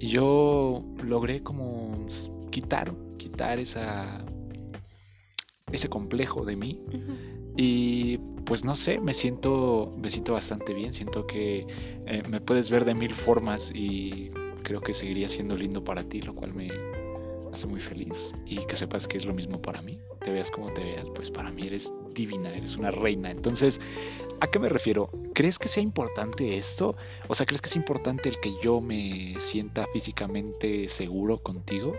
yo 0.00 0.84
logré 1.04 1.40
como 1.44 2.04
quitar, 2.50 2.92
quitar 3.16 3.60
esa, 3.60 4.24
ese 5.70 5.88
complejo 5.88 6.44
de 6.44 6.56
mí. 6.56 6.80
Y 7.56 8.18
pues 8.44 8.64
no 8.64 8.76
sé, 8.76 9.00
me 9.00 9.14
siento, 9.14 9.92
me 9.96 10.10
siento 10.10 10.34
bastante 10.34 10.74
bien, 10.74 10.92
siento 10.92 11.26
que 11.26 11.66
eh, 12.06 12.22
me 12.28 12.40
puedes 12.40 12.70
ver 12.70 12.84
de 12.84 12.94
mil 12.94 13.14
formas 13.14 13.72
y 13.74 14.30
creo 14.62 14.80
que 14.80 14.94
seguiría 14.94 15.28
siendo 15.28 15.56
lindo 15.56 15.82
para 15.82 16.04
ti, 16.04 16.20
lo 16.22 16.34
cual 16.34 16.54
me, 16.54 16.68
hace 17.54 17.66
muy 17.66 17.80
feliz 17.80 18.34
y 18.44 18.56
que 18.66 18.76
sepas 18.76 19.06
que 19.06 19.16
es 19.16 19.24
lo 19.24 19.32
mismo 19.32 19.62
para 19.62 19.80
mí. 19.80 19.98
Te 20.20 20.32
veas 20.32 20.50
como 20.50 20.72
te 20.72 20.82
veas, 20.82 21.08
pues 21.14 21.30
para 21.30 21.50
mí 21.50 21.66
eres 21.66 21.92
divina, 22.12 22.52
eres 22.52 22.76
una 22.76 22.90
reina. 22.90 23.30
Entonces, 23.30 23.80
¿a 24.40 24.48
qué 24.48 24.58
me 24.58 24.68
refiero? 24.68 25.08
¿Crees 25.34 25.58
que 25.58 25.68
sea 25.68 25.82
importante 25.82 26.58
esto? 26.58 26.96
O 27.28 27.34
sea, 27.34 27.46
¿crees 27.46 27.62
que 27.62 27.68
es 27.68 27.76
importante 27.76 28.28
el 28.28 28.40
que 28.40 28.52
yo 28.62 28.80
me 28.80 29.34
sienta 29.38 29.86
físicamente 29.92 30.88
seguro 30.88 31.38
contigo? 31.38 31.94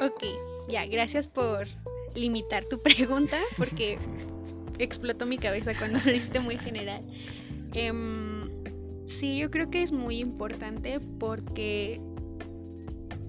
Ok, 0.00 0.24
ya, 0.68 0.86
gracias 0.86 1.26
por 1.26 1.66
limitar 2.18 2.64
tu 2.64 2.80
pregunta 2.82 3.38
porque 3.56 3.98
explotó 4.78 5.26
mi 5.26 5.38
cabeza 5.38 5.72
cuando 5.78 5.98
lo 6.04 6.10
hiciste 6.10 6.40
muy 6.40 6.58
general. 6.58 7.02
Em, 7.74 8.38
Sí, 9.08 9.38
yo 9.38 9.50
creo 9.50 9.70
que 9.70 9.82
es 9.82 9.90
muy 9.90 10.20
importante 10.20 11.00
porque, 11.00 11.98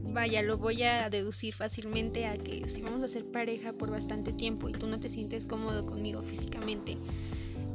vaya, 0.04 0.42
lo 0.42 0.58
voy 0.58 0.84
a 0.84 1.10
deducir 1.10 1.54
fácilmente 1.54 2.28
a 2.28 2.38
que 2.38 2.68
si 2.68 2.82
vamos 2.82 3.02
a 3.02 3.08
ser 3.08 3.24
pareja 3.26 3.72
por 3.72 3.90
bastante 3.90 4.34
tiempo 4.34 4.68
y 4.68 4.74
tú 4.74 4.88
no 4.88 5.00
te 5.00 5.08
sientes 5.08 5.46
cómodo 5.46 5.86
conmigo 5.86 6.22
físicamente, 6.22 6.98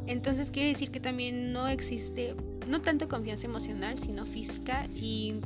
entonces 0.06 0.50
quiere 0.50 0.68
decir 0.68 0.90
que 0.90 1.00
también 1.00 1.52
no 1.52 1.66
existe, 1.66 2.36
no 2.68 2.82
tanto 2.82 3.08
confianza 3.08 3.46
emocional, 3.46 3.98
sino 3.98 4.26
física 4.26 4.86
y 4.94 5.40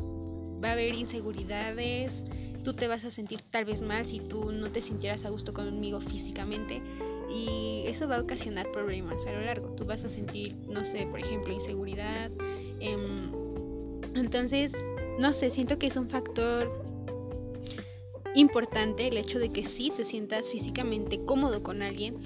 va 0.63 0.71
a 0.71 0.73
haber 0.73 0.95
inseguridades, 0.95 2.25
tú 2.65 2.75
te 2.75 2.89
vas 2.89 3.05
a 3.05 3.11
sentir 3.11 3.43
tal 3.51 3.65
vez 3.65 3.83
mal 3.83 4.05
si 4.05 4.21
tú 4.21 4.53
no 4.53 4.71
te 4.71 4.83
sintieras 4.83 5.25
a 5.25 5.31
gusto 5.31 5.53
conmigo 5.53 6.01
físicamente 6.01 6.83
y 7.31 7.83
eso 7.87 8.09
va 8.09 8.17
a 8.17 8.21
ocasionar 8.21 8.71
problemas 8.73 9.27
a 9.27 9.33
lo 9.33 9.41
largo. 9.43 9.69
Tú 9.75 9.85
vas 9.85 10.05
a 10.05 10.11
sentir, 10.11 10.57
no 10.69 10.85
sé, 10.85 11.07
por 11.07 11.21
ejemplo, 11.21 11.53
inseguridad. 11.53 12.31
Em, 12.81 13.31
entonces, 14.15 14.73
no 15.19 15.33
sé, 15.33 15.51
siento 15.51 15.79
que 15.79 15.89
es 15.89 15.97
un 15.97 16.09
factor 16.09 16.85
importante 18.35 19.09
el 19.09 19.17
hecho 19.17 19.39
de 19.39 19.51
que 19.51 19.67
sí 19.67 19.93
te 19.95 20.05
sientas 20.05 20.49
físicamente 20.51 21.21
cómodo 21.25 21.63
con 21.63 21.83
alguien. 21.83 22.17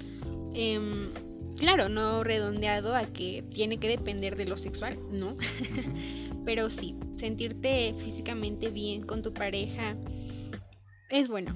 Em, 0.53 1.09
claro, 1.57 1.89
no 1.89 2.23
redondeado 2.23 2.95
a 2.95 3.05
que 3.05 3.43
tiene 3.49 3.77
que 3.77 3.87
depender 3.89 4.35
de 4.35 4.45
lo 4.45 4.57
sexual, 4.57 4.97
no. 5.11 5.35
Pero 6.45 6.69
sí, 6.69 6.95
sentirte 7.17 7.93
físicamente 7.97 8.69
bien 8.69 9.03
con 9.03 9.21
tu 9.21 9.33
pareja 9.33 9.95
es 11.13 11.27
bueno, 11.27 11.55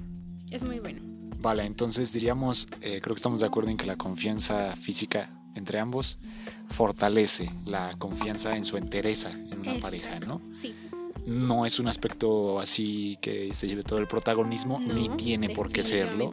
es 0.51 0.61
muy 0.61 0.79
bueno. 0.79 1.01
Vale, 1.39 1.65
entonces 1.65 2.13
diríamos, 2.13 2.67
eh, 2.81 2.99
creo 3.01 3.15
que 3.15 3.19
estamos 3.19 3.39
de 3.39 3.47
acuerdo 3.47 3.71
en 3.71 3.77
que 3.77 3.87
la 3.87 3.95
confianza 3.95 4.75
física 4.75 5.31
entre 5.55 5.79
ambos 5.79 6.19
fortalece 6.69 7.51
la 7.65 7.95
confianza 7.97 8.55
en 8.55 8.65
su 8.65 8.77
entereza 8.77 9.31
en 9.31 9.59
una 9.59 9.79
pareja, 9.79 10.19
¿no? 10.19 10.41
Sí. 10.61 10.75
No 11.25 11.65
es 11.65 11.79
un 11.79 11.87
aspecto 11.87 12.59
así 12.59 13.17
que 13.19 13.53
se 13.53 13.67
lleve 13.67 13.83
todo 13.83 13.99
el 13.99 14.07
protagonismo, 14.07 14.79
ni 14.79 15.09
tiene 15.09 15.49
por 15.49 15.71
qué 15.71 15.83
serlo. 15.83 16.31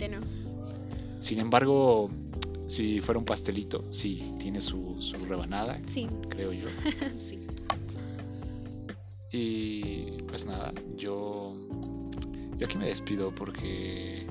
Sin 1.19 1.41
embargo, 1.41 2.11
si 2.67 3.01
fuera 3.01 3.19
un 3.19 3.25
pastelito, 3.25 3.87
sí, 3.91 4.35
tiene 4.39 4.61
su, 4.61 4.97
su 5.01 5.17
rebanada, 5.25 5.81
sí. 5.87 6.09
creo 6.29 6.53
yo. 6.53 6.69
sí. 7.17 7.47
Y 9.33 10.23
pues 10.29 10.45
nada, 10.45 10.73
yo, 10.97 11.64
yo 12.59 12.67
aquí 12.67 12.79
me 12.79 12.87
despido 12.87 13.35
porque 13.35 14.27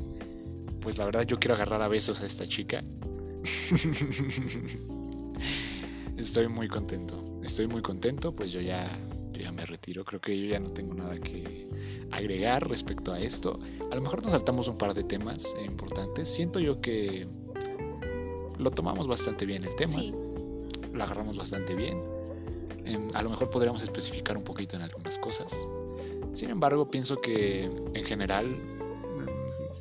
pues 0.82 0.98
la 0.98 1.06
verdad 1.06 1.26
yo 1.26 1.40
quiero 1.40 1.56
agarrar 1.56 1.82
a 1.82 1.88
besos 1.88 2.22
a 2.22 2.26
esta 2.26 2.48
chica. 2.48 2.84
estoy 6.18 6.48
muy 6.48 6.68
contento, 6.68 7.40
estoy 7.44 7.68
muy 7.68 7.82
contento, 7.82 8.34
pues 8.34 8.52
yo 8.52 8.62
ya, 8.62 8.88
ya 9.34 9.52
me 9.52 9.66
retiro, 9.66 10.06
creo 10.06 10.22
que 10.22 10.40
yo 10.40 10.46
ya 10.48 10.60
no 10.60 10.70
tengo 10.70 10.94
nada 10.94 11.20
que 11.20 11.68
agregar 12.12 12.70
respecto 12.70 13.12
a 13.14 13.20
esto. 13.20 13.60
A 13.92 13.96
lo 13.96 14.02
mejor 14.02 14.24
nos 14.24 14.32
saltamos 14.32 14.68
un 14.68 14.78
par 14.78 14.94
de 14.94 15.04
temas 15.04 15.56
importantes, 15.66 16.30
siento 16.30 16.60
yo 16.60 16.80
que 16.82 17.28
lo 18.58 18.72
tomamos 18.72 19.08
bastante 19.08 19.46
bien 19.46 19.64
el 19.66 19.76
tema, 19.76 20.02
lo 20.94 21.04
agarramos 21.04 21.38
bastante 21.38 21.76
bien, 21.76 22.02
em, 22.86 23.10
a 23.14 23.22
lo 23.22 23.30
mejor 23.30 23.50
podríamos 23.50 23.84
especificar 23.84 24.38
un 24.38 24.44
poquito 24.44 24.76
en 24.76 24.84
algunas 24.84 25.18
cosas. 25.18 25.68
Sin 26.34 26.50
embargo, 26.50 26.90
pienso 26.90 27.22
que 27.22 27.64
en 27.66 28.06
general 28.06 28.58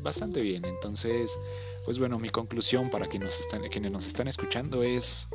bastante 0.03 0.41
bien. 0.41 0.65
Entonces, 0.65 1.39
pues 1.85 1.99
bueno, 1.99 2.19
mi 2.19 2.29
conclusión 2.29 2.91
para 2.91 3.07
quienes 3.07 3.27
nos 3.27 3.41
están, 3.41 3.63
quienes 3.69 3.93
nos 3.93 4.07
están 4.07 4.29
escuchando 4.29 4.83
es, 4.83 5.29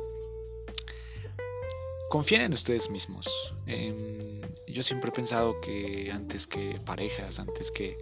confíen 2.10 2.42
en 2.42 2.52
ustedes 2.52 2.90
mismos. 2.90 3.54
Em, 3.66 4.40
yo 4.66 4.82
siempre 4.82 5.10
he 5.10 5.12
pensado 5.12 5.60
que 5.60 6.10
antes 6.12 6.46
que 6.46 6.80
parejas, 6.84 7.38
antes 7.38 7.70
que 7.70 7.98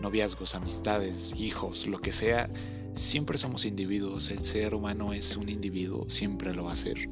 noviazgos, 0.00 0.54
amistades, 0.54 1.34
hijos, 1.36 1.86
lo 1.86 2.00
que 2.00 2.12
sea, 2.12 2.50
siempre 2.94 3.38
somos 3.38 3.64
individuos, 3.64 4.30
el 4.30 4.44
ser 4.44 4.74
humano 4.74 5.12
es 5.12 5.36
un 5.36 5.48
individuo, 5.48 6.08
siempre 6.10 6.54
lo 6.54 6.64
va 6.64 6.72
a 6.72 6.76
ser. 6.76 7.08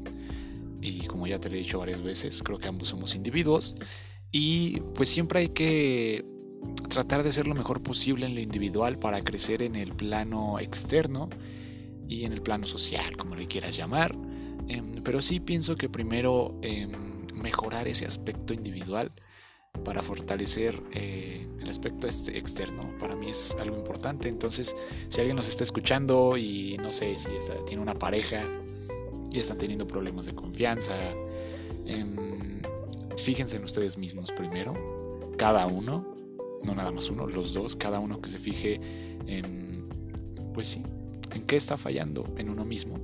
Y 0.82 1.06
como 1.06 1.26
ya 1.26 1.40
te 1.40 1.48
lo 1.48 1.56
he 1.56 1.58
dicho 1.58 1.78
varias 1.78 2.02
veces, 2.02 2.42
creo 2.42 2.58
que 2.58 2.68
ambos 2.68 2.88
somos 2.88 3.14
individuos. 3.14 3.74
Y 4.32 4.80
pues 4.94 5.08
siempre 5.08 5.40
hay 5.40 5.48
que 5.48 6.24
tratar 6.88 7.22
de 7.22 7.32
ser 7.32 7.46
lo 7.46 7.54
mejor 7.54 7.82
posible 7.82 8.26
en 8.26 8.34
lo 8.34 8.40
individual 8.40 8.98
para 8.98 9.22
crecer 9.22 9.62
en 9.62 9.76
el 9.76 9.92
plano 9.92 10.58
externo 10.58 11.28
y 12.08 12.24
en 12.24 12.32
el 12.32 12.42
plano 12.42 12.66
social, 12.66 13.16
como 13.16 13.34
le 13.34 13.46
quieras 13.46 13.76
llamar. 13.76 14.16
Em, 14.68 15.02
pero 15.02 15.22
sí 15.22 15.40
pienso 15.40 15.76
que 15.76 15.88
primero 15.88 16.58
em, 16.62 16.90
mejorar 17.34 17.86
ese 17.86 18.04
aspecto 18.06 18.52
individual 18.52 19.12
para 19.84 20.02
fortalecer 20.02 20.82
eh, 20.92 21.46
el 21.60 21.68
aspecto 21.68 22.06
este 22.06 22.36
externo 22.38 22.90
para 22.98 23.14
mí 23.14 23.28
es 23.30 23.56
algo 23.60 23.76
importante 23.76 24.28
entonces 24.28 24.74
si 25.08 25.20
alguien 25.20 25.36
nos 25.36 25.48
está 25.48 25.64
escuchando 25.64 26.36
y 26.36 26.78
no 26.78 26.92
sé 26.92 27.16
si 27.18 27.28
tiene 27.66 27.82
una 27.82 27.94
pareja 27.94 28.42
y 29.30 29.38
están 29.38 29.58
teniendo 29.58 29.86
problemas 29.86 30.24
de 30.24 30.34
confianza 30.34 30.96
em, 31.84 32.25
fíjense 33.16 33.56
en 33.56 33.64
ustedes 33.64 33.96
mismos 33.96 34.32
primero 34.32 34.74
cada 35.36 35.66
uno 35.66 36.06
no 36.62 36.74
nada 36.74 36.90
más 36.90 37.10
uno 37.10 37.26
los 37.26 37.52
dos 37.52 37.76
cada 37.76 38.00
uno 38.00 38.20
que 38.20 38.28
se 38.28 38.38
fije 38.38 38.80
en 39.26 39.88
pues 40.54 40.68
sí 40.68 40.82
en 41.34 41.42
qué 41.42 41.56
está 41.56 41.76
fallando 41.76 42.24
en 42.36 42.50
uno 42.50 42.64
mismo 42.64 42.98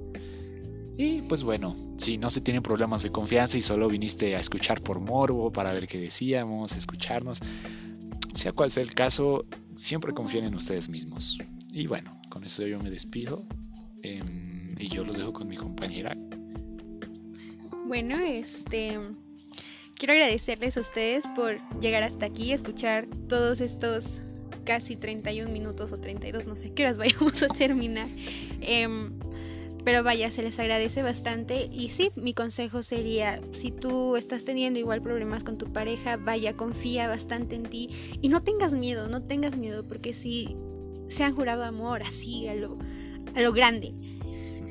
y 0.97 1.23
pues 1.23 1.43
bueno, 1.43 1.75
si 1.97 2.19
no 2.19 2.31
se 2.31 2.41
tienen 2.41 2.63
problemas 2.63 3.03
de 3.03 3.11
confianza 3.11 3.57
y 3.57 3.63
solo 3.63 3.89
viniste 3.89 4.37
a 4.37 4.41
escuchar 4.41 4.83
por 4.83 5.01
morbo 5.01 5.53
para 5.53 5.73
ver 5.73 5.87
qué 5.87 5.99
decíamos, 5.99 6.77
escucharnos, 6.77 7.41
sea 8.35 8.53
cual 8.53 8.71
sea 8.71 8.83
el 8.83 8.95
caso, 8.95 9.47
siempre 9.75 10.13
confíen 10.13 10.45
en 10.45 10.55
ustedes 10.55 10.89
mismos. 10.89 11.39
Y 11.73 11.87
bueno, 11.87 12.21
con 12.29 12.45
eso 12.45 12.67
yo 12.67 12.79
me 12.79 12.91
despido 12.91 13.45
em, 14.03 14.75
y 14.79 14.89
yo 14.89 15.05
los 15.05 15.17
dejo 15.17 15.33
con 15.33 15.49
mi 15.49 15.57
compañera. 15.57 16.17
Bueno, 17.87 18.19
este 18.19 18.99
quiero 20.03 20.15
agradecerles 20.15 20.77
a 20.77 20.81
ustedes 20.81 21.29
por 21.29 21.61
llegar 21.79 22.03
hasta 22.03 22.27
aquí, 22.27 22.51
escuchar 22.51 23.07
todos 23.29 23.61
estos 23.61 24.21
casi 24.65 24.97
31 24.97 25.49
minutos 25.49 25.93
o 25.93 26.01
32, 26.01 26.49
no 26.49 26.57
sé 26.57 26.73
qué 26.73 26.83
horas 26.83 26.99
vayamos 26.99 27.41
a 27.45 27.47
terminar. 27.47 28.09
Em, 28.63 29.13
pero 29.85 30.03
vaya, 30.03 30.29
se 30.33 30.43
les 30.43 30.59
agradece 30.59 31.05
bastante. 31.05 31.69
Y 31.71 31.91
sí, 31.91 32.11
mi 32.17 32.35
consejo 32.35 32.83
sería, 32.83 33.41
si 33.53 33.71
tú 33.71 34.17
estás 34.17 34.43
teniendo 34.43 34.81
igual 34.81 35.03
problemas 35.03 35.45
con 35.45 35.57
tu 35.57 35.73
pareja, 35.73 36.17
vaya, 36.17 36.57
confía 36.57 37.07
bastante 37.07 37.55
en 37.55 37.63
ti 37.63 37.89
y 38.21 38.29
no 38.29 38.43
tengas 38.43 38.75
miedo, 38.75 39.07
no 39.07 39.23
tengas 39.23 39.57
miedo, 39.57 39.87
porque 39.87 40.13
si 40.13 40.57
se 41.07 41.23
han 41.23 41.33
jurado 41.33 41.63
amor 41.63 42.03
así 42.03 42.49
a 42.49 42.57
lo, 42.57 42.77
a 43.37 43.41
lo 43.41 43.53
grande, 43.53 43.95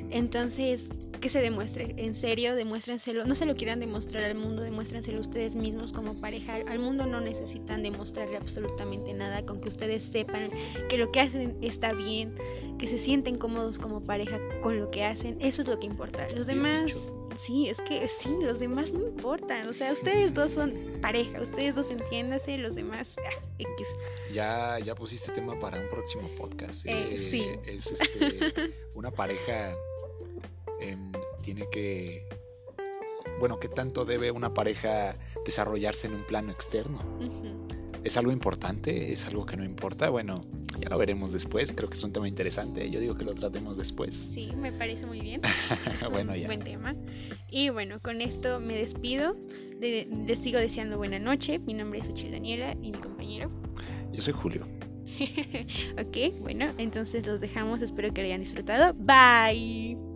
entonces 0.09 0.89
que 1.21 1.29
se 1.29 1.39
demuestre, 1.39 1.93
en 1.97 2.13
serio, 2.13 2.55
demuéstrenselo, 2.55 3.25
no 3.25 3.35
se 3.35 3.45
lo 3.45 3.55
quieran 3.55 3.79
demostrar 3.79 4.25
al 4.25 4.35
mundo, 4.35 4.63
demuéstrenselo 4.63 5.19
ustedes 5.19 5.55
mismos 5.55 5.93
como 5.93 6.19
pareja, 6.19 6.55
al 6.67 6.79
mundo 6.79 7.05
no 7.05 7.21
necesitan 7.21 7.83
demostrarle 7.83 8.37
absolutamente 8.37 9.13
nada, 9.13 9.45
con 9.45 9.61
que 9.61 9.69
ustedes 9.69 10.03
sepan 10.03 10.49
que 10.89 10.97
lo 10.97 11.11
que 11.11 11.21
hacen 11.21 11.57
está 11.61 11.93
bien, 11.93 12.35
que 12.79 12.87
se 12.87 12.97
sienten 12.97 13.37
cómodos 13.37 13.77
como 13.77 14.03
pareja 14.03 14.39
con 14.61 14.79
lo 14.79 14.89
que 14.89 15.05
hacen, 15.05 15.37
eso 15.39 15.61
es 15.61 15.67
lo 15.67 15.79
que 15.79 15.85
importa. 15.85 16.27
Los 16.35 16.47
demás, 16.47 17.15
sí, 17.35 17.69
es 17.69 17.79
que 17.81 18.07
sí, 18.07 18.35
los 18.41 18.59
demás 18.59 18.91
no 18.93 19.01
importan, 19.07 19.67
o 19.67 19.73
sea, 19.73 19.91
ustedes 19.93 20.33
dos 20.33 20.53
son 20.53 20.73
pareja, 21.01 21.39
ustedes 21.39 21.75
dos 21.75 21.91
entiéndase, 21.91 22.57
los 22.57 22.75
demás, 22.75 23.15
ah, 23.19 23.43
X. 23.59 23.87
Ya, 24.33 24.79
ya 24.79 24.95
pusiste 24.95 25.31
tema 25.31 25.57
para 25.59 25.79
un 25.79 25.89
próximo 25.89 26.27
podcast. 26.35 26.83
Eh, 26.87 27.17
sí. 27.19 27.45
Es 27.65 27.91
este, 27.91 28.73
una 28.95 29.11
pareja 29.11 29.75
Em, 30.81 31.11
tiene 31.41 31.67
que, 31.71 32.27
bueno, 33.39 33.59
¿qué 33.59 33.67
tanto 33.67 34.05
debe 34.05 34.31
una 34.31 34.53
pareja 34.53 35.17
desarrollarse 35.45 36.07
en 36.07 36.15
un 36.15 36.23
plano 36.23 36.51
externo? 36.51 36.99
¿Es 38.03 38.17
algo 38.17 38.31
importante? 38.31 39.11
¿Es 39.11 39.25
algo 39.27 39.45
que 39.45 39.55
no 39.57 39.63
importa? 39.63 40.09
Bueno, 40.09 40.41
ya 40.79 40.89
lo 40.89 40.97
veremos 40.97 41.33
después. 41.33 41.71
Creo 41.73 41.87
que 41.87 41.95
es 41.95 42.03
un 42.03 42.11
tema 42.11 42.27
interesante. 42.27 42.89
Yo 42.89 42.99
digo 42.99 43.15
que 43.15 43.23
lo 43.23 43.35
tratemos 43.35 43.77
después. 43.77 44.15
Sí, 44.15 44.51
me 44.55 44.71
parece 44.71 45.05
muy 45.05 45.21
bien. 45.21 45.41
bueno, 46.11 46.35
ya. 46.35 46.47
Buen 46.47 46.63
tema. 46.63 46.95
Y 47.49 47.69
bueno, 47.69 47.99
con 48.01 48.21
esto 48.21 48.59
me 48.59 48.75
despido. 48.75 49.35
les 49.79 50.39
sigo 50.39 50.57
deseando 50.57 50.97
buena 50.97 51.19
noche. 51.19 51.59
Mi 51.59 51.75
nombre 51.75 51.99
es 51.99 52.09
Uchil 52.09 52.31
Daniela 52.31 52.73
y 52.81 52.91
mi 52.91 52.97
compañero. 52.97 53.51
Yo 54.11 54.21
soy 54.21 54.33
Julio. 54.33 54.67
ok, 55.99 56.41
bueno, 56.41 56.73
entonces 56.79 57.27
los 57.27 57.39
dejamos. 57.39 57.83
Espero 57.83 58.11
que 58.11 58.21
lo 58.21 58.27
hayan 58.27 58.39
disfrutado. 58.39 58.95
Bye. 58.95 60.10